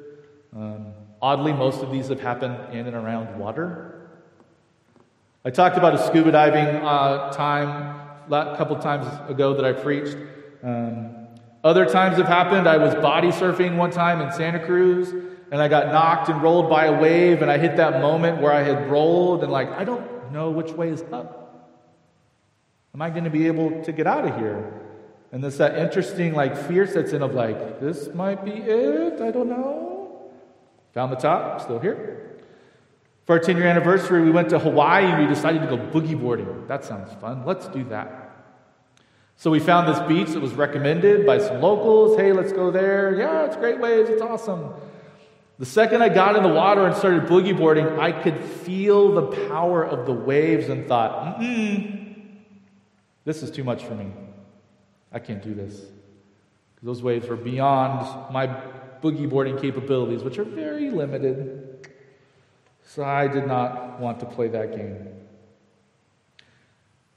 Um, 0.55 0.93
oddly, 1.23 1.53
most 1.53 1.83
of 1.83 1.91
these 1.91 2.09
have 2.09 2.21
happened 2.21 2.75
in 2.75 2.87
and 2.87 2.97
around 2.97 3.39
water. 3.39 4.11
I 5.45 5.51
talked 5.51 5.77
about 5.77 5.95
a 5.95 6.07
scuba 6.07 6.33
diving 6.33 6.67
uh, 6.85 7.33
time 7.33 7.99
a 8.31 8.57
couple 8.57 8.77
times 8.77 9.07
ago 9.31 9.55
that 9.55 9.65
I 9.65 9.73
preached. 9.73 10.17
Um, 10.63 11.29
other 11.63 11.87
times 11.87 12.17
have 12.17 12.27
happened. 12.27 12.69
I 12.69 12.77
was 12.79 12.95
body 12.95 13.29
surfing 13.29 13.77
one 13.77 13.91
time 13.91 14.21
in 14.21 14.33
Santa 14.33 14.65
Cruz, 14.65 15.11
and 15.11 15.63
I 15.63 15.69
got 15.69 15.89
knocked 15.89 16.29
and 16.29 16.43
rolled 16.43 16.69
by 16.69 16.87
a 16.87 17.01
wave, 17.01 17.43
and 17.43 17.51
I 17.51 17.59
hit 17.59 17.77
that 17.77 18.01
moment 18.01 18.41
where 18.41 18.53
I 18.53 18.63
had 18.63 18.91
rolled, 18.91 19.43
and 19.43 19.53
like, 19.53 19.71
I 19.71 19.85
don't 19.85 20.33
know 20.33 20.51
which 20.51 20.73
way 20.73 20.89
is 20.89 21.03
up. 21.13 21.39
Am 22.95 23.03
I 23.03 23.11
going 23.11 23.25
to 23.25 23.31
be 23.31 23.47
able 23.47 23.83
to 23.85 23.93
get 23.93 24.07
out 24.07 24.27
of 24.27 24.37
here? 24.37 24.81
And 25.33 25.43
there's 25.43 25.59
that 25.59 25.79
interesting 25.79 26.35
like 26.35 26.57
fear 26.57 26.87
sets 26.87 27.13
in 27.13 27.23
of 27.23 27.35
like, 27.35 27.81
this 27.81 28.13
might 28.15 28.45
be 28.45 28.53
it. 28.53 29.21
I 29.21 29.31
don't 29.31 29.49
know. 29.49 30.00
Found 30.95 31.13
the 31.13 31.17
top, 31.17 31.61
still 31.61 31.79
here. 31.79 32.39
For 33.27 33.35
our 33.35 33.39
10 33.39 33.57
year 33.57 33.67
anniversary, 33.67 34.23
we 34.23 34.31
went 34.31 34.51
to 34.51 34.59
Hawaii 34.59 35.05
and 35.05 35.23
we 35.23 35.33
decided 35.33 35.63
to 35.63 35.69
go 35.69 35.79
boogie 35.79 36.21
boarding. 36.21 36.67
That 36.67 36.85
sounds 36.85 37.13
fun. 37.21 37.45
Let's 37.45 37.69
do 37.69 37.85
that. 37.85 38.31
So 39.37 39.51
we 39.51 39.61
found 39.61 39.89
this 39.89 40.01
beach 40.09 40.35
that 40.35 40.41
was 40.41 40.53
recommended 40.53 41.25
by 41.25 41.39
some 41.39 41.61
locals. 41.61 42.19
Hey, 42.19 42.33
let's 42.33 42.53
go 42.53 42.71
there. 42.71 43.17
Yeah, 43.17 43.47
it's 43.47 43.57
great 43.57 43.79
waves. 43.79 44.11
It's 44.11 44.21
awesome. 44.21 44.75
The 45.59 45.67
second 45.67 46.03
I 46.03 46.09
got 46.09 46.37
in 46.37 46.43
the 46.43 46.49
water 46.49 46.87
and 46.87 46.97
started 46.97 47.25
boogie 47.25 47.57
boarding, 47.57 47.87
I 47.87 48.13
could 48.13 48.43
feel 48.43 49.13
the 49.15 49.49
power 49.49 49.85
of 49.85 50.07
the 50.07 50.13
waves 50.13 50.69
and 50.69 50.89
thought, 50.89 51.39
mm 51.39 52.01
this 53.25 53.43
is 53.43 53.51
too 53.51 53.63
much 53.63 53.85
for 53.85 53.95
me. 53.95 54.11
I 55.13 55.19
can't 55.19 55.43
do 55.43 55.55
this. 55.55 55.85
Those 56.83 57.03
waves 57.03 57.29
were 57.29 57.37
beyond 57.37 58.33
my 58.33 58.47
boogie 59.03 59.29
boarding 59.29 59.59
capabilities, 59.59 60.23
which 60.23 60.39
are 60.39 60.45
very 60.45 60.91
limited. 60.91 61.89
So 62.85 63.05
I 63.05 63.29
did 63.29 63.47
not 63.47 64.01
want 64.01 64.21
to 64.21 64.27
play 64.27 64.49
that 64.49 64.77
game. 64.77 65.09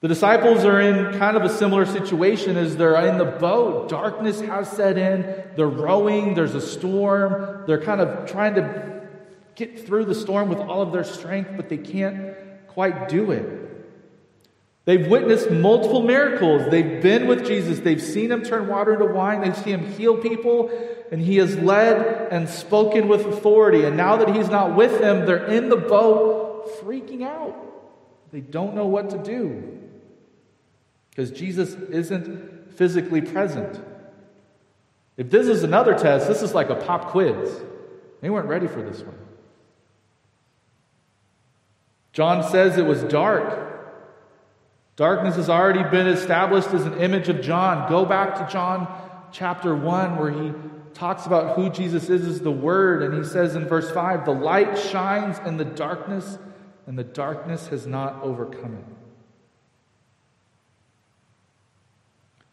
The 0.01 0.09
disciples 0.09 0.65
are 0.65 0.81
in 0.81 1.17
kind 1.17 1.37
of 1.37 1.43
a 1.43 1.49
similar 1.49 1.85
situation 1.85 2.57
as 2.57 2.75
they're 2.75 2.95
in 3.07 3.17
the 3.17 3.25
boat. 3.25 3.87
Darkness 3.87 4.41
has 4.41 4.69
set 4.69 4.97
in. 4.97 5.21
They're 5.55 5.65
rowing. 5.67 6.33
There's 6.33 6.55
a 6.55 6.61
storm. 6.61 7.63
They're 7.67 7.81
kind 7.81 8.01
of 8.01 8.29
trying 8.29 8.55
to 8.55 9.07
get 9.55 9.85
through 9.85 10.05
the 10.05 10.15
storm 10.15 10.49
with 10.49 10.59
all 10.59 10.81
of 10.81 10.91
their 10.91 11.05
strength, 11.05 11.51
but 11.55 11.69
they 11.69 11.77
can't 11.77 12.35
quite 12.67 13.07
do 13.07 13.31
it. 13.31 13.62
They've 14.85 15.07
witnessed 15.07 15.49
multiple 15.49 16.01
miracles. 16.01 16.69
They've 16.69 17.01
been 17.01 17.27
with 17.27 17.45
Jesus. 17.45 17.79
They've 17.79 18.01
seen 18.01 18.31
him 18.31 18.43
turn 18.43 18.67
water 18.67 18.93
into 18.93 19.05
wine. 19.05 19.41
They've 19.41 19.55
seen 19.55 19.79
him 19.79 19.93
heal 19.93 20.17
people. 20.17 20.69
And 21.11 21.21
he 21.21 21.37
has 21.37 21.55
led 21.55 22.31
and 22.31 22.49
spoken 22.49 23.07
with 23.07 23.25
authority. 23.25 23.85
And 23.85 23.95
now 23.95 24.17
that 24.17 24.35
he's 24.35 24.49
not 24.49 24.75
with 24.75 24.99
them, 24.99 25.25
they're 25.25 25.45
in 25.45 25.69
the 25.69 25.77
boat 25.77 26.81
freaking 26.81 27.23
out. 27.23 27.55
They 28.31 28.41
don't 28.41 28.75
know 28.75 28.87
what 28.87 29.11
to 29.11 29.17
do 29.17 29.79
because 31.11 31.31
Jesus 31.31 31.75
isn't 31.75 32.73
physically 32.73 33.21
present. 33.21 33.79
If 35.15 35.29
this 35.29 35.47
is 35.47 35.63
another 35.63 35.93
test, 35.93 36.27
this 36.27 36.41
is 36.41 36.55
like 36.55 36.69
a 36.69 36.75
pop 36.75 37.09
quiz. 37.09 37.61
They 38.21 38.31
weren't 38.31 38.47
ready 38.47 38.67
for 38.67 38.81
this 38.81 39.01
one. 39.01 39.17
John 42.11 42.49
says 42.49 42.77
it 42.77 42.85
was 42.85 43.03
dark. 43.03 43.69
Darkness 44.95 45.35
has 45.37 45.49
already 45.49 45.83
been 45.89 46.07
established 46.07 46.69
as 46.69 46.85
an 46.85 46.99
image 46.99 47.27
of 47.27 47.41
John. 47.41 47.89
Go 47.89 48.05
back 48.05 48.35
to 48.35 48.51
John 48.51 48.87
chapter 49.31 49.75
1, 49.75 50.17
where 50.17 50.31
he 50.31 50.53
talks 50.93 51.25
about 51.25 51.55
who 51.55 51.69
Jesus 51.69 52.09
is 52.09 52.27
as 52.27 52.41
the 52.41 52.51
Word. 52.51 53.01
And 53.01 53.13
he 53.15 53.27
says 53.27 53.55
in 53.55 53.67
verse 53.67 53.89
5 53.89 54.25
the 54.25 54.31
light 54.31 54.77
shines 54.77 55.39
in 55.47 55.57
the 55.57 55.65
darkness, 55.65 56.37
and 56.85 56.97
the 56.97 57.03
darkness 57.03 57.67
has 57.69 57.87
not 57.87 58.21
overcome 58.21 58.75
it. 58.75 58.85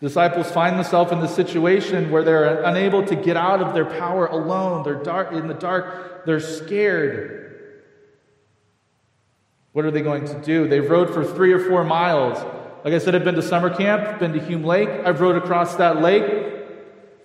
Disciples 0.01 0.51
find 0.51 0.77
themselves 0.77 1.13
in 1.13 1.21
the 1.21 1.29
situation 1.29 2.11
where 2.11 2.25
they're 2.25 2.63
unable 2.63 3.05
to 3.05 3.15
get 3.15 3.37
out 3.37 3.61
of 3.61 3.75
their 3.75 3.85
power 3.85 4.25
alone. 4.25 4.83
They're 4.83 4.95
dark, 4.95 5.33
in 5.33 5.47
the 5.47 5.53
dark, 5.53 6.25
they're 6.25 6.41
scared. 6.41 7.40
What 9.73 9.85
are 9.85 9.91
they 9.91 10.03
going 10.03 10.27
to 10.27 10.41
do? 10.43 10.69
They've 10.69 10.89
rowed 10.89 11.13
for 11.15 11.25
three 11.25 11.53
or 11.53 11.61
four 11.61 11.85
miles. 11.85 12.39
Like 12.85 12.95
I 12.95 12.99
said, 12.99 13.15
I've 13.15 13.25
been 13.25 13.35
to 13.37 13.43
summer 13.43 13.75
camp, 13.75 14.19
been 14.19 14.33
to 14.33 14.41
Hume 14.41 14.65
Lake. 14.65 14.89
I've 14.89 15.21
rowed 15.21 15.37
across 15.37 15.77
that 15.77 16.01
lake, 16.01 16.25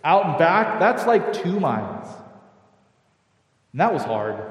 out 0.03 0.25
and 0.25 0.37
back. 0.37 0.79
That's 0.79 1.05
like 1.05 1.33
two 1.33 1.59
miles. 1.59 2.07
And 3.71 3.81
that 3.81 3.93
was 3.93 4.03
hard. 4.03 4.41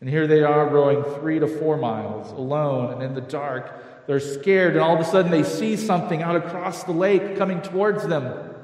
And 0.00 0.10
here 0.10 0.26
they 0.26 0.42
are 0.42 0.68
rowing 0.68 1.02
three 1.20 1.38
to 1.38 1.46
four 1.46 1.76
miles 1.76 2.30
alone 2.32 2.92
and 2.92 3.02
in 3.02 3.14
the 3.14 3.20
dark. 3.20 4.06
They're 4.06 4.20
scared, 4.20 4.74
and 4.74 4.80
all 4.80 4.94
of 4.94 5.00
a 5.00 5.04
sudden 5.04 5.30
they 5.30 5.42
see 5.42 5.76
something 5.76 6.22
out 6.22 6.36
across 6.36 6.84
the 6.84 6.92
lake 6.92 7.36
coming 7.36 7.62
towards 7.62 8.06
them. 8.06 8.54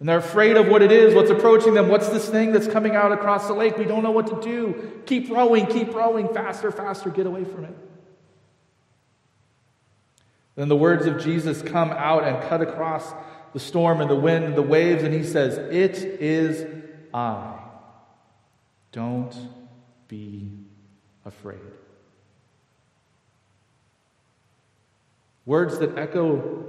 And 0.00 0.08
they're 0.08 0.18
afraid 0.18 0.56
of 0.56 0.68
what 0.68 0.82
it 0.82 0.90
is, 0.90 1.14
what's 1.14 1.30
approaching 1.30 1.74
them. 1.74 1.88
What's 1.88 2.08
this 2.08 2.28
thing 2.28 2.52
that's 2.52 2.66
coming 2.66 2.96
out 2.96 3.12
across 3.12 3.46
the 3.46 3.54
lake? 3.54 3.78
We 3.78 3.84
don't 3.84 4.02
know 4.02 4.10
what 4.10 4.26
to 4.26 4.40
do. 4.40 5.00
Keep 5.06 5.30
rowing, 5.30 5.66
keep 5.66 5.94
rowing, 5.94 6.28
faster, 6.34 6.72
faster, 6.72 7.10
get 7.10 7.26
away 7.26 7.44
from 7.44 7.64
it. 7.64 7.76
Then 10.56 10.68
the 10.68 10.76
words 10.76 11.06
of 11.06 11.22
Jesus 11.22 11.62
come 11.62 11.90
out 11.90 12.24
and 12.24 12.42
cut 12.48 12.60
across 12.60 13.12
the 13.52 13.60
storm 13.60 14.00
and 14.00 14.10
the 14.10 14.16
wind 14.16 14.44
and 14.44 14.56
the 14.56 14.62
waves, 14.62 15.02
and 15.02 15.14
he 15.14 15.22
says, 15.22 15.56
It 15.56 15.96
is 16.20 16.66
I. 17.12 17.60
Don't 18.92 19.34
be 20.08 20.50
afraid. 21.24 21.58
Words 25.46 25.78
that 25.78 25.98
echo 25.98 26.64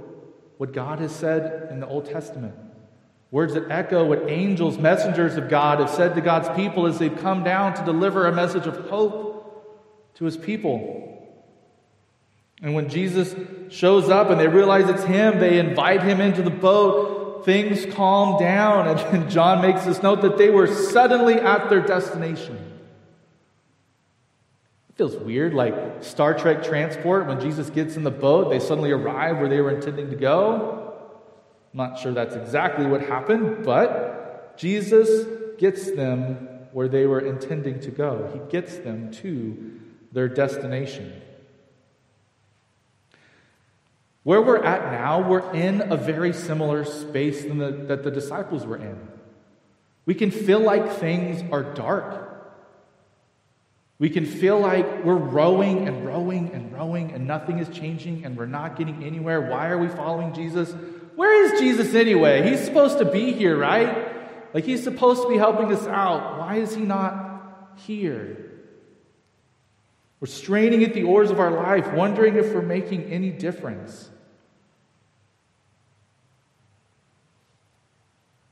what 0.58 0.72
God 0.72 0.98
has 0.98 1.14
said 1.14 1.68
in 1.70 1.80
the 1.80 1.86
Old 1.86 2.06
Testament. 2.06 2.54
Words 3.30 3.54
that 3.54 3.70
echo 3.70 4.04
what 4.04 4.30
angels, 4.30 4.78
messengers 4.78 5.36
of 5.36 5.48
God, 5.48 5.80
have 5.80 5.90
said 5.90 6.14
to 6.14 6.20
God's 6.20 6.48
people 6.56 6.86
as 6.86 6.98
they've 6.98 7.16
come 7.18 7.42
down 7.42 7.74
to 7.74 7.84
deliver 7.84 8.26
a 8.26 8.32
message 8.32 8.66
of 8.66 8.88
hope 8.88 10.12
to 10.14 10.24
his 10.24 10.36
people. 10.36 11.12
And 12.62 12.74
when 12.74 12.88
Jesus 12.88 13.34
shows 13.68 14.08
up 14.08 14.30
and 14.30 14.40
they 14.40 14.48
realize 14.48 14.88
it's 14.88 15.04
him, 15.04 15.40
they 15.40 15.58
invite 15.58 16.02
him 16.02 16.20
into 16.20 16.42
the 16.42 16.50
boat. 16.50 17.44
Things 17.44 17.84
calm 17.94 18.40
down. 18.40 18.88
And 18.88 18.98
then 18.98 19.30
John 19.30 19.60
makes 19.60 19.84
this 19.84 20.02
note 20.02 20.22
that 20.22 20.38
they 20.38 20.50
were 20.50 20.66
suddenly 20.66 21.34
at 21.34 21.68
their 21.68 21.80
destination. 21.80 22.56
It 24.88 24.96
feels 24.96 25.16
weird, 25.16 25.52
like 25.52 26.02
Star 26.02 26.32
Trek 26.32 26.62
transport. 26.62 27.26
When 27.26 27.40
Jesus 27.40 27.68
gets 27.70 27.96
in 27.96 28.04
the 28.04 28.10
boat, 28.10 28.50
they 28.50 28.60
suddenly 28.60 28.92
arrive 28.92 29.38
where 29.38 29.48
they 29.48 29.60
were 29.60 29.72
intending 29.72 30.10
to 30.10 30.16
go. 30.16 30.85
I'm 31.76 31.90
not 31.90 31.98
sure 31.98 32.14
that's 32.14 32.34
exactly 32.34 32.86
what 32.86 33.02
happened, 33.02 33.62
but 33.62 34.56
Jesus 34.56 35.26
gets 35.58 35.90
them 35.90 36.48
where 36.72 36.88
they 36.88 37.04
were 37.04 37.20
intending 37.20 37.80
to 37.80 37.90
go. 37.90 38.30
He 38.32 38.50
gets 38.50 38.78
them 38.78 39.10
to 39.16 39.78
their 40.10 40.26
destination. 40.26 41.20
Where 44.22 44.40
we're 44.40 44.64
at 44.64 44.90
now, 44.90 45.28
we're 45.28 45.52
in 45.52 45.92
a 45.92 45.98
very 45.98 46.32
similar 46.32 46.86
space 46.86 47.44
than 47.44 47.58
the, 47.58 47.70
that 47.70 48.02
the 48.04 48.10
disciples 48.10 48.64
were 48.64 48.78
in. 48.78 48.98
We 50.06 50.14
can 50.14 50.30
feel 50.30 50.60
like 50.60 50.92
things 50.92 51.44
are 51.52 51.62
dark. 51.62 52.22
We 53.98 54.08
can 54.08 54.24
feel 54.24 54.58
like 54.58 55.04
we're 55.04 55.14
rowing 55.14 55.86
and 55.86 56.06
rowing 56.06 56.52
and 56.54 56.72
rowing 56.72 57.12
and 57.12 57.26
nothing 57.26 57.58
is 57.58 57.68
changing 57.68 58.24
and 58.24 58.34
we're 58.34 58.46
not 58.46 58.76
getting 58.76 59.04
anywhere. 59.04 59.42
Why 59.42 59.68
are 59.68 59.78
we 59.78 59.88
following 59.88 60.32
Jesus? 60.32 60.74
Where 61.16 61.44
is 61.44 61.58
Jesus 61.58 61.94
anyway? 61.94 62.48
He's 62.48 62.62
supposed 62.64 62.98
to 62.98 63.04
be 63.04 63.32
here, 63.32 63.56
right? 63.56 64.54
Like 64.54 64.64
he's 64.64 64.84
supposed 64.84 65.22
to 65.22 65.28
be 65.28 65.36
helping 65.36 65.72
us 65.72 65.86
out. 65.86 66.38
Why 66.38 66.56
is 66.56 66.74
he 66.74 66.82
not 66.82 67.72
here? 67.76 68.52
We're 70.20 70.28
straining 70.28 70.84
at 70.84 70.94
the 70.94 71.02
oars 71.02 71.30
of 71.30 71.40
our 71.40 71.50
life, 71.50 71.92
wondering 71.92 72.36
if 72.36 72.54
we're 72.54 72.62
making 72.62 73.04
any 73.04 73.30
difference. 73.30 74.10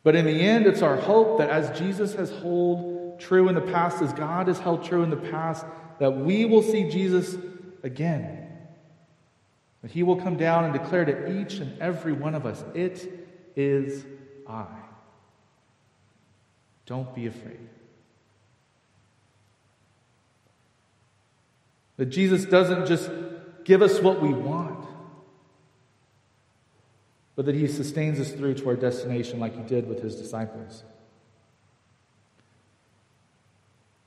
But 0.03 0.15
in 0.15 0.27
the 0.27 0.41
end, 0.41 0.67
it's 0.67 0.83
our 0.83 0.97
hope 0.97 1.39
that 1.39 1.49
as 1.49 1.79
Jesus 1.79 2.15
has 2.15 2.31
held 2.31 3.19
true 3.19 3.49
in 3.49 3.55
the 3.55 3.63
past, 3.63 4.03
as 4.03 4.13
God 4.13 4.49
has 4.49 4.59
held 4.59 4.85
true 4.85 5.03
in 5.03 5.11
the 5.11 5.17
past, 5.17 5.65
that 5.99 6.11
we 6.11 6.45
will 6.45 6.63
see 6.63 6.91
Jesus 6.91 7.37
again. 7.83 8.44
That 9.85 9.91
he 9.91 10.03
will 10.03 10.17
come 10.17 10.39
down 10.39 10.65
and 10.65 10.73
declare 10.73 11.05
to 11.05 11.39
each 11.39 11.57
and 11.57 11.79
every 11.79 12.15
one 12.15 12.35
of 12.35 12.47
us, 12.47 12.65
It 12.73 13.07
is 13.55 14.07
I. 14.49 14.65
Don't 16.87 17.15
be 17.15 17.27
afraid. 17.27 17.69
That 21.99 22.07
Jesus 22.07 22.47
doesn't 22.47 22.87
just 22.87 23.11
give 23.65 23.83
us 23.83 24.01
what 24.01 24.23
we 24.23 24.31
want, 24.31 24.87
but 27.37 27.45
that 27.45 27.55
he 27.55 27.69
sustains 27.69 28.19
us 28.19 28.33
through 28.33 28.55
to 28.55 28.69
our 28.71 28.77
destination 28.77 29.39
like 29.39 29.55
he 29.55 29.63
did 29.65 29.87
with 29.87 30.03
his 30.03 30.17
disciples. 30.17 30.83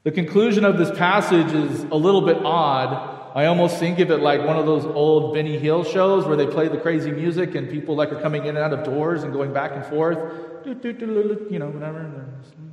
The 0.08 0.14
conclusion 0.14 0.64
of 0.64 0.78
this 0.78 0.90
passage 0.98 1.52
is 1.52 1.84
a 1.84 1.98
little 1.98 2.22
bit 2.22 2.38
odd 2.46 3.18
I 3.36 3.46
almost 3.46 3.78
think 3.78 4.00
of 4.00 4.10
it 4.10 4.22
like 4.22 4.44
one 4.44 4.58
of 4.58 4.66
those 4.66 4.86
old 4.86 5.34
Benny 5.34 5.60
Hill 5.60 5.84
shows 5.84 6.26
where 6.26 6.38
they 6.38 6.48
play 6.48 6.70
the 6.70 6.78
crazy 6.78 7.12
music 7.12 7.56
and 7.56 7.70
people 7.70 7.96
like 7.96 8.12
are 8.12 8.20
coming 8.20 8.46
in 8.46 8.56
and 8.56 8.58
out 8.58 8.74
of 8.74 8.84
doors 8.84 9.24
and 9.24 9.32
going 9.32 9.54
back 9.54 9.74
and 9.74 9.86
forth. 9.86 10.18
You 10.66 10.74
know, 11.60 11.68
whatever. 11.68 12.26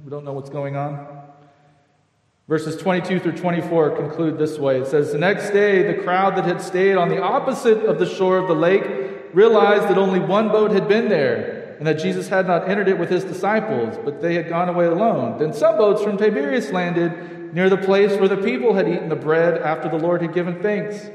We 0.05 0.11
don't 0.11 0.25
know 0.25 0.33
what's 0.33 0.49
going 0.49 0.77
on. 0.77 1.07
Verses 2.49 2.77
22 2.77 3.21
through 3.21 3.37
24 3.37 3.91
conclude 3.97 4.39
this 4.39 4.59
way 4.59 4.81
It 4.81 4.87
says, 4.87 5.13
The 5.13 5.19
next 5.19 5.51
day, 5.51 5.83
the 5.83 6.03
crowd 6.03 6.37
that 6.37 6.47
had 6.47 6.63
stayed 6.63 6.95
on 6.95 7.11
the 7.11 7.21
opposite 7.21 7.85
of 7.85 7.99
the 7.99 8.07
shore 8.07 8.39
of 8.39 8.49
the 8.49 8.55
lake 8.55 8.85
realized 9.35 9.89
that 9.89 9.99
only 9.99 10.21
one 10.21 10.49
boat 10.49 10.71
had 10.71 10.89
been 10.89 11.11
there, 11.11 11.54
and 11.85 11.95
that 11.95 12.03
Jesus 12.03 12.31
had 12.31 12.47
not 12.47 12.67
entered 12.67 12.89
it 12.89 12.99
with 12.99 13.11
his 13.11 13.25
disciples, 13.25 13.99
but 14.07 14.23
they 14.23 14.37
had 14.37 14.49
gone 14.49 14.71
away 14.71 14.87
alone. 14.87 15.37
Then 15.37 15.53
some 15.53 15.77
boats 15.77 16.03
from 16.03 16.17
Tiberias 16.17 16.73
landed 16.73 17.53
near 17.53 17.69
the 17.69 17.77
place 17.77 18.19
where 18.19 18.27
the 18.27 18.39
people 18.39 18.73
had 18.73 18.89
eaten 18.89 19.11
the 19.11 19.17
bread 19.17 19.61
after 19.61 19.91
the 19.91 19.99
Lord 19.99 20.23
had 20.23 20.33
given 20.33 20.63
thanks. 20.63 21.11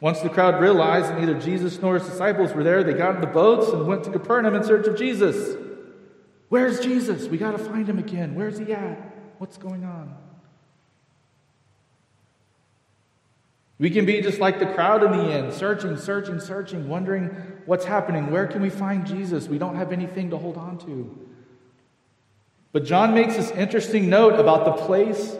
Once 0.00 0.20
the 0.20 0.28
crowd 0.28 0.60
realized 0.60 1.06
that 1.06 1.18
neither 1.18 1.40
Jesus 1.40 1.80
nor 1.80 1.94
his 1.94 2.06
disciples 2.06 2.52
were 2.52 2.62
there, 2.62 2.84
they 2.84 2.92
got 2.92 3.14
in 3.14 3.22
the 3.22 3.26
boats 3.26 3.72
and 3.72 3.86
went 3.86 4.04
to 4.04 4.10
Capernaum 4.10 4.54
in 4.54 4.62
search 4.62 4.86
of 4.86 4.98
Jesus. 4.98 5.56
Where's 6.50 6.80
Jesus? 6.80 7.26
We 7.26 7.38
got 7.38 7.52
to 7.52 7.58
find 7.58 7.88
him 7.88 7.98
again. 7.98 8.34
Where's 8.34 8.58
he 8.58 8.74
at? 8.74 8.98
What's 9.38 9.56
going 9.56 9.84
on? 9.84 10.14
We 13.78 13.88
can 13.88 14.04
be 14.04 14.20
just 14.20 14.38
like 14.38 14.58
the 14.58 14.66
crowd 14.66 15.02
in 15.02 15.12
the 15.12 15.32
end, 15.32 15.54
searching, 15.54 15.96
searching, 15.96 16.40
searching, 16.40 16.90
wondering 16.90 17.53
what's 17.66 17.84
happening. 17.84 18.30
Where 18.30 18.46
can 18.46 18.62
we 18.62 18.70
find 18.70 19.06
Jesus? 19.06 19.48
We 19.48 19.58
don't 19.58 19.76
have 19.76 19.92
anything 19.92 20.30
to 20.30 20.38
hold 20.38 20.56
on 20.56 20.78
to. 20.78 21.28
But 22.72 22.84
John 22.84 23.14
makes 23.14 23.36
this 23.36 23.50
interesting 23.52 24.08
note 24.10 24.38
about 24.40 24.64
the 24.64 24.84
place 24.84 25.36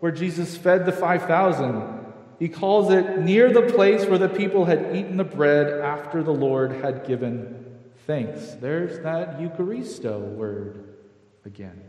where 0.00 0.12
Jesus 0.12 0.56
fed 0.56 0.86
the 0.86 0.92
5,000. 0.92 1.96
He 2.38 2.48
calls 2.48 2.90
it 2.92 3.18
near 3.18 3.52
the 3.52 3.62
place 3.62 4.06
where 4.06 4.18
the 4.18 4.28
people 4.28 4.64
had 4.64 4.96
eaten 4.96 5.16
the 5.16 5.24
bread 5.24 5.80
after 5.80 6.22
the 6.22 6.32
Lord 6.32 6.72
had 6.72 7.06
given 7.06 7.58
thanks. 8.06 8.54
There's 8.54 9.00
that 9.00 9.38
Eucharisto 9.38 10.20
word 10.20 10.96
again. 11.44 11.82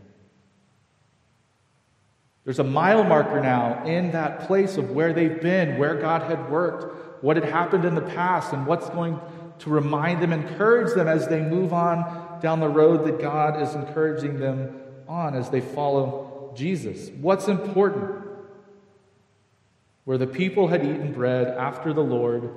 There's 2.44 2.58
a 2.58 2.64
mile 2.64 3.04
marker 3.04 3.40
now 3.40 3.84
in 3.84 4.12
that 4.12 4.46
place 4.46 4.76
of 4.76 4.90
where 4.90 5.12
they've 5.12 5.40
been, 5.40 5.78
where 5.78 5.94
God 5.94 6.22
had 6.22 6.50
worked, 6.50 7.22
what 7.22 7.36
had 7.36 7.44
happened 7.44 7.84
in 7.84 7.94
the 7.94 8.00
past, 8.00 8.52
and 8.52 8.66
what's 8.66 8.88
going 8.90 9.20
to 9.60 9.70
remind 9.70 10.22
them, 10.22 10.32
encourage 10.32 10.94
them 10.94 11.08
as 11.08 11.28
they 11.28 11.40
move 11.40 11.72
on 11.72 12.40
down 12.40 12.60
the 12.60 12.68
road 12.68 13.04
that 13.04 13.20
God 13.20 13.60
is 13.62 13.74
encouraging 13.74 14.38
them 14.38 14.80
on 15.06 15.34
as 15.34 15.50
they 15.50 15.60
follow 15.60 16.52
Jesus. 16.56 17.10
What's 17.20 17.48
important? 17.48 18.26
Where 20.04 20.18
the 20.18 20.26
people 20.26 20.68
had 20.68 20.84
eaten 20.84 21.12
bread 21.12 21.48
after 21.48 21.92
the 21.92 22.02
Lord 22.02 22.50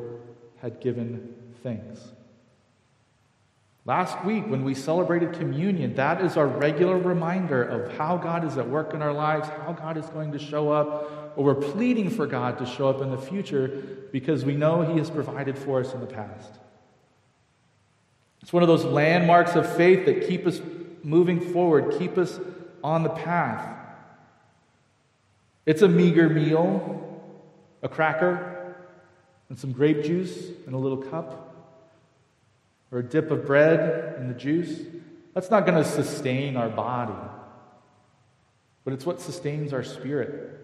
had 0.61 0.79
given 0.79 1.35
thanks. 1.61 1.99
Last 3.85 4.23
week, 4.23 4.47
when 4.47 4.63
we 4.63 4.75
celebrated 4.75 5.33
communion, 5.33 5.95
that 5.95 6.21
is 6.21 6.37
our 6.37 6.47
regular 6.47 6.97
reminder 6.97 7.61
of 7.61 7.97
how 7.97 8.15
God 8.15 8.45
is 8.45 8.57
at 8.57 8.69
work 8.69 8.93
in 8.93 9.01
our 9.01 9.11
lives, 9.11 9.49
how 9.49 9.73
God 9.73 9.97
is 9.97 10.05
going 10.05 10.31
to 10.31 10.39
show 10.39 10.71
up, 10.71 11.33
or 11.35 11.43
we're 11.43 11.55
pleading 11.55 12.09
for 12.09 12.25
God 12.25 12.59
to 12.59 12.65
show 12.65 12.87
up 12.87 13.01
in 13.01 13.11
the 13.11 13.17
future 13.17 14.07
because 14.13 14.45
we 14.45 14.55
know 14.55 14.83
He 14.83 14.97
has 14.99 15.09
provided 15.09 15.57
for 15.57 15.81
us 15.81 15.93
in 15.93 15.99
the 15.99 16.07
past. 16.07 16.59
It's 18.43 18.53
one 18.53 18.62
of 18.62 18.67
those 18.67 18.86
landmarks 18.86 19.56
of 19.56 19.75
faith 19.75 20.06
that 20.06 20.27
keep 20.27 20.45
us 20.45 20.62
moving 21.01 21.39
forward, 21.39 21.97
keep 21.97 22.17
us 22.19 22.39
on 22.84 23.01
the 23.01 23.10
path. 23.10 23.75
It's 25.65 25.82
a 25.82 25.88
meager 25.88 26.29
meal, 26.29 27.21
a 27.82 27.89
cracker, 27.89 28.75
and 29.49 29.58
some 29.58 29.71
grape 29.71 30.03
juice 30.03 30.49
in 30.67 30.73
a 30.73 30.77
little 30.77 30.97
cup 30.97 31.53
or 32.93 32.99
a 32.99 33.03
dip 33.03 33.32
of 33.32 33.45
bread 33.47 34.17
in 34.19 34.27
the 34.27 34.36
juice, 34.36 34.82
that's 35.34 35.49
not 35.49 35.65
going 35.65 35.82
to 35.82 35.89
sustain 35.89 36.56
our 36.56 36.69
body. 36.69 37.13
But 38.84 38.93
it's 38.93 39.03
what 39.03 39.19
sustains 39.19 39.73
our 39.73 39.84
spirit. 39.84 40.60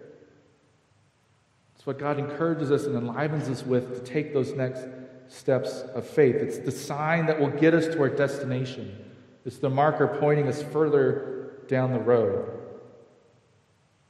It's 1.74 1.84
what 1.84 1.98
God 1.98 2.20
encourages 2.20 2.70
us 2.70 2.84
and 2.84 2.94
enlivens 2.94 3.48
us 3.48 3.66
with 3.66 4.04
to 4.04 4.12
take 4.12 4.32
those 4.32 4.52
next 4.52 4.86
steps 5.30 5.82
of 5.94 6.06
faith. 6.06 6.36
It's 6.36 6.58
the 6.58 6.72
sign 6.72 7.26
that 7.26 7.40
will 7.40 7.50
get 7.50 7.72
us 7.72 7.86
to 7.86 8.00
our 8.00 8.08
destination. 8.08 8.96
It's 9.46 9.58
the 9.58 9.70
marker 9.70 10.18
pointing 10.20 10.48
us 10.48 10.62
further 10.62 11.52
down 11.68 11.92
the 11.92 12.00
road. 12.00 12.58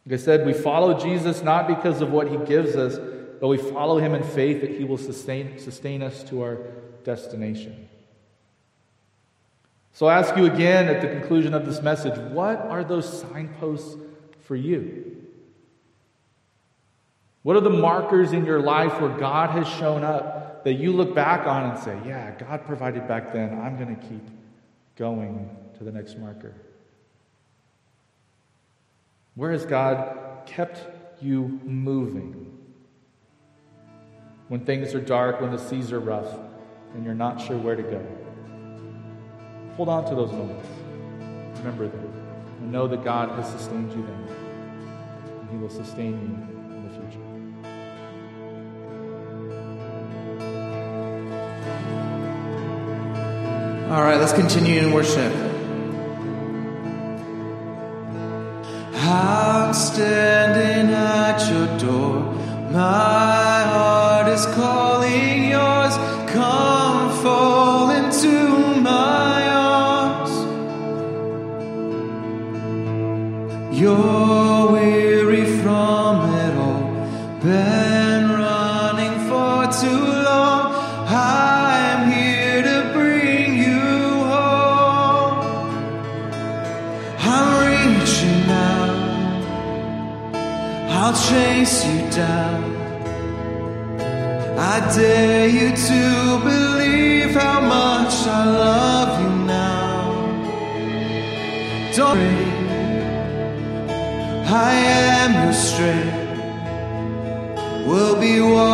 Like 0.07 0.15
I 0.15 0.23
said, 0.23 0.47
we 0.47 0.55
follow 0.55 0.99
Jesus 0.99 1.43
not 1.43 1.69
because 1.69 2.01
of 2.01 2.11
what 2.11 2.29
he 2.29 2.39
gives 2.39 2.75
us, 2.75 2.99
but 3.39 3.49
we 3.49 3.59
follow 3.59 3.99
him 3.99 4.15
in 4.15 4.23
faith 4.23 4.63
that 4.63 4.71
he 4.71 4.85
will 4.85 4.99
sustain, 4.99 5.59
sustain 5.59 6.03
us 6.03 6.25
to 6.25 6.43
our 6.43 6.57
destination. 7.05 7.89
So 9.93 10.07
I 10.07 10.19
ask 10.19 10.35
you 10.37 10.47
again 10.47 10.89
at 10.89 11.03
the 11.03 11.09
conclusion 11.09 11.53
of 11.53 11.67
this 11.67 11.83
message 11.83 12.19
what 12.33 12.59
are 12.63 12.83
those 12.83 13.21
signposts 13.21 13.97
for 14.41 14.57
you? 14.57 15.20
What 17.43 17.57
are 17.57 17.61
the 17.61 17.71
markers 17.71 18.33
in 18.33 18.45
your 18.45 18.61
life 18.61 19.01
where 19.01 19.17
God 19.17 19.51
has 19.51 19.67
shown 19.67 20.05
up 20.05 20.65
that 20.65 20.75
you 20.75 20.93
look 20.93 21.15
back 21.15 21.47
on 21.47 21.71
and 21.71 21.79
say, 21.79 21.99
yeah, 22.07 22.33
God 22.39 22.67
provided 22.67 23.09
back 23.09 23.33
then. 23.33 23.59
I'm 23.59 23.77
going 23.77 23.97
to 23.97 24.03
keep 24.09 24.27
going 24.97 25.57
to 25.79 25.85
the 25.85 25.91
next 25.91 26.19
marker? 26.19 26.55
Where 29.37 29.53
has 29.53 29.65
God 29.65 30.45
kept 30.45 31.23
you 31.23 31.61
moving? 31.65 32.59
When 34.49 34.67
things 34.67 34.95
are 34.95 35.01
dark, 35.01 35.41
when 35.41 35.51
the 35.51 35.59
seas 35.59 35.93
are 35.93 36.01
rough, 36.01 36.35
and 36.95 37.05
you're 37.05 37.15
not 37.15 37.41
sure 37.41 37.57
where 37.57 37.77
to 37.77 37.83
go. 37.83 38.05
Hold 39.77 39.89
on 39.89 40.05
to 40.07 40.15
those 40.15 40.33
moments. 40.33 40.69
Remember 41.59 41.89
them. 41.89 42.13
And 42.61 42.73
know 42.73 42.87
that 42.89 43.03
God 43.03 43.31
has 43.31 43.51
sustained 43.51 43.93
you 43.93 44.03
then. 44.03 44.37
And 45.41 45.51
He 45.51 45.57
will 45.57 45.71
sustain 45.71 46.21
you 46.21 46.60
All 53.91 54.03
right, 54.03 54.21
let's 54.21 54.33
continue 54.33 54.79
in 54.79 54.93
worship. 54.93 55.33
I'm 58.95 59.75
standing 59.75 60.95
at 60.95 61.51
your 61.51 61.67
door. 61.77 62.21
My 62.71 63.65
heart 63.73 64.29
is 64.29 64.47
calling 64.47 65.51
yours. 65.51 65.97
Come 66.33 66.80
chase 91.31 91.85
you 91.87 92.01
down. 92.11 92.65
I 94.59 94.77
dare 94.97 95.49
you 95.49 95.69
to 95.91 96.03
believe 96.51 97.33
how 97.43 97.61
much 97.61 98.15
I 98.41 98.43
love 98.67 99.11
you 99.23 99.33
now. 99.47 100.01
Don't 101.97 102.19
worry, 102.19 102.51
I 104.69 104.73
am 105.15 105.31
your 105.45 105.57
strength. 105.69 106.19
We'll 107.87 108.19
be 108.21 108.35
walking 108.41 108.70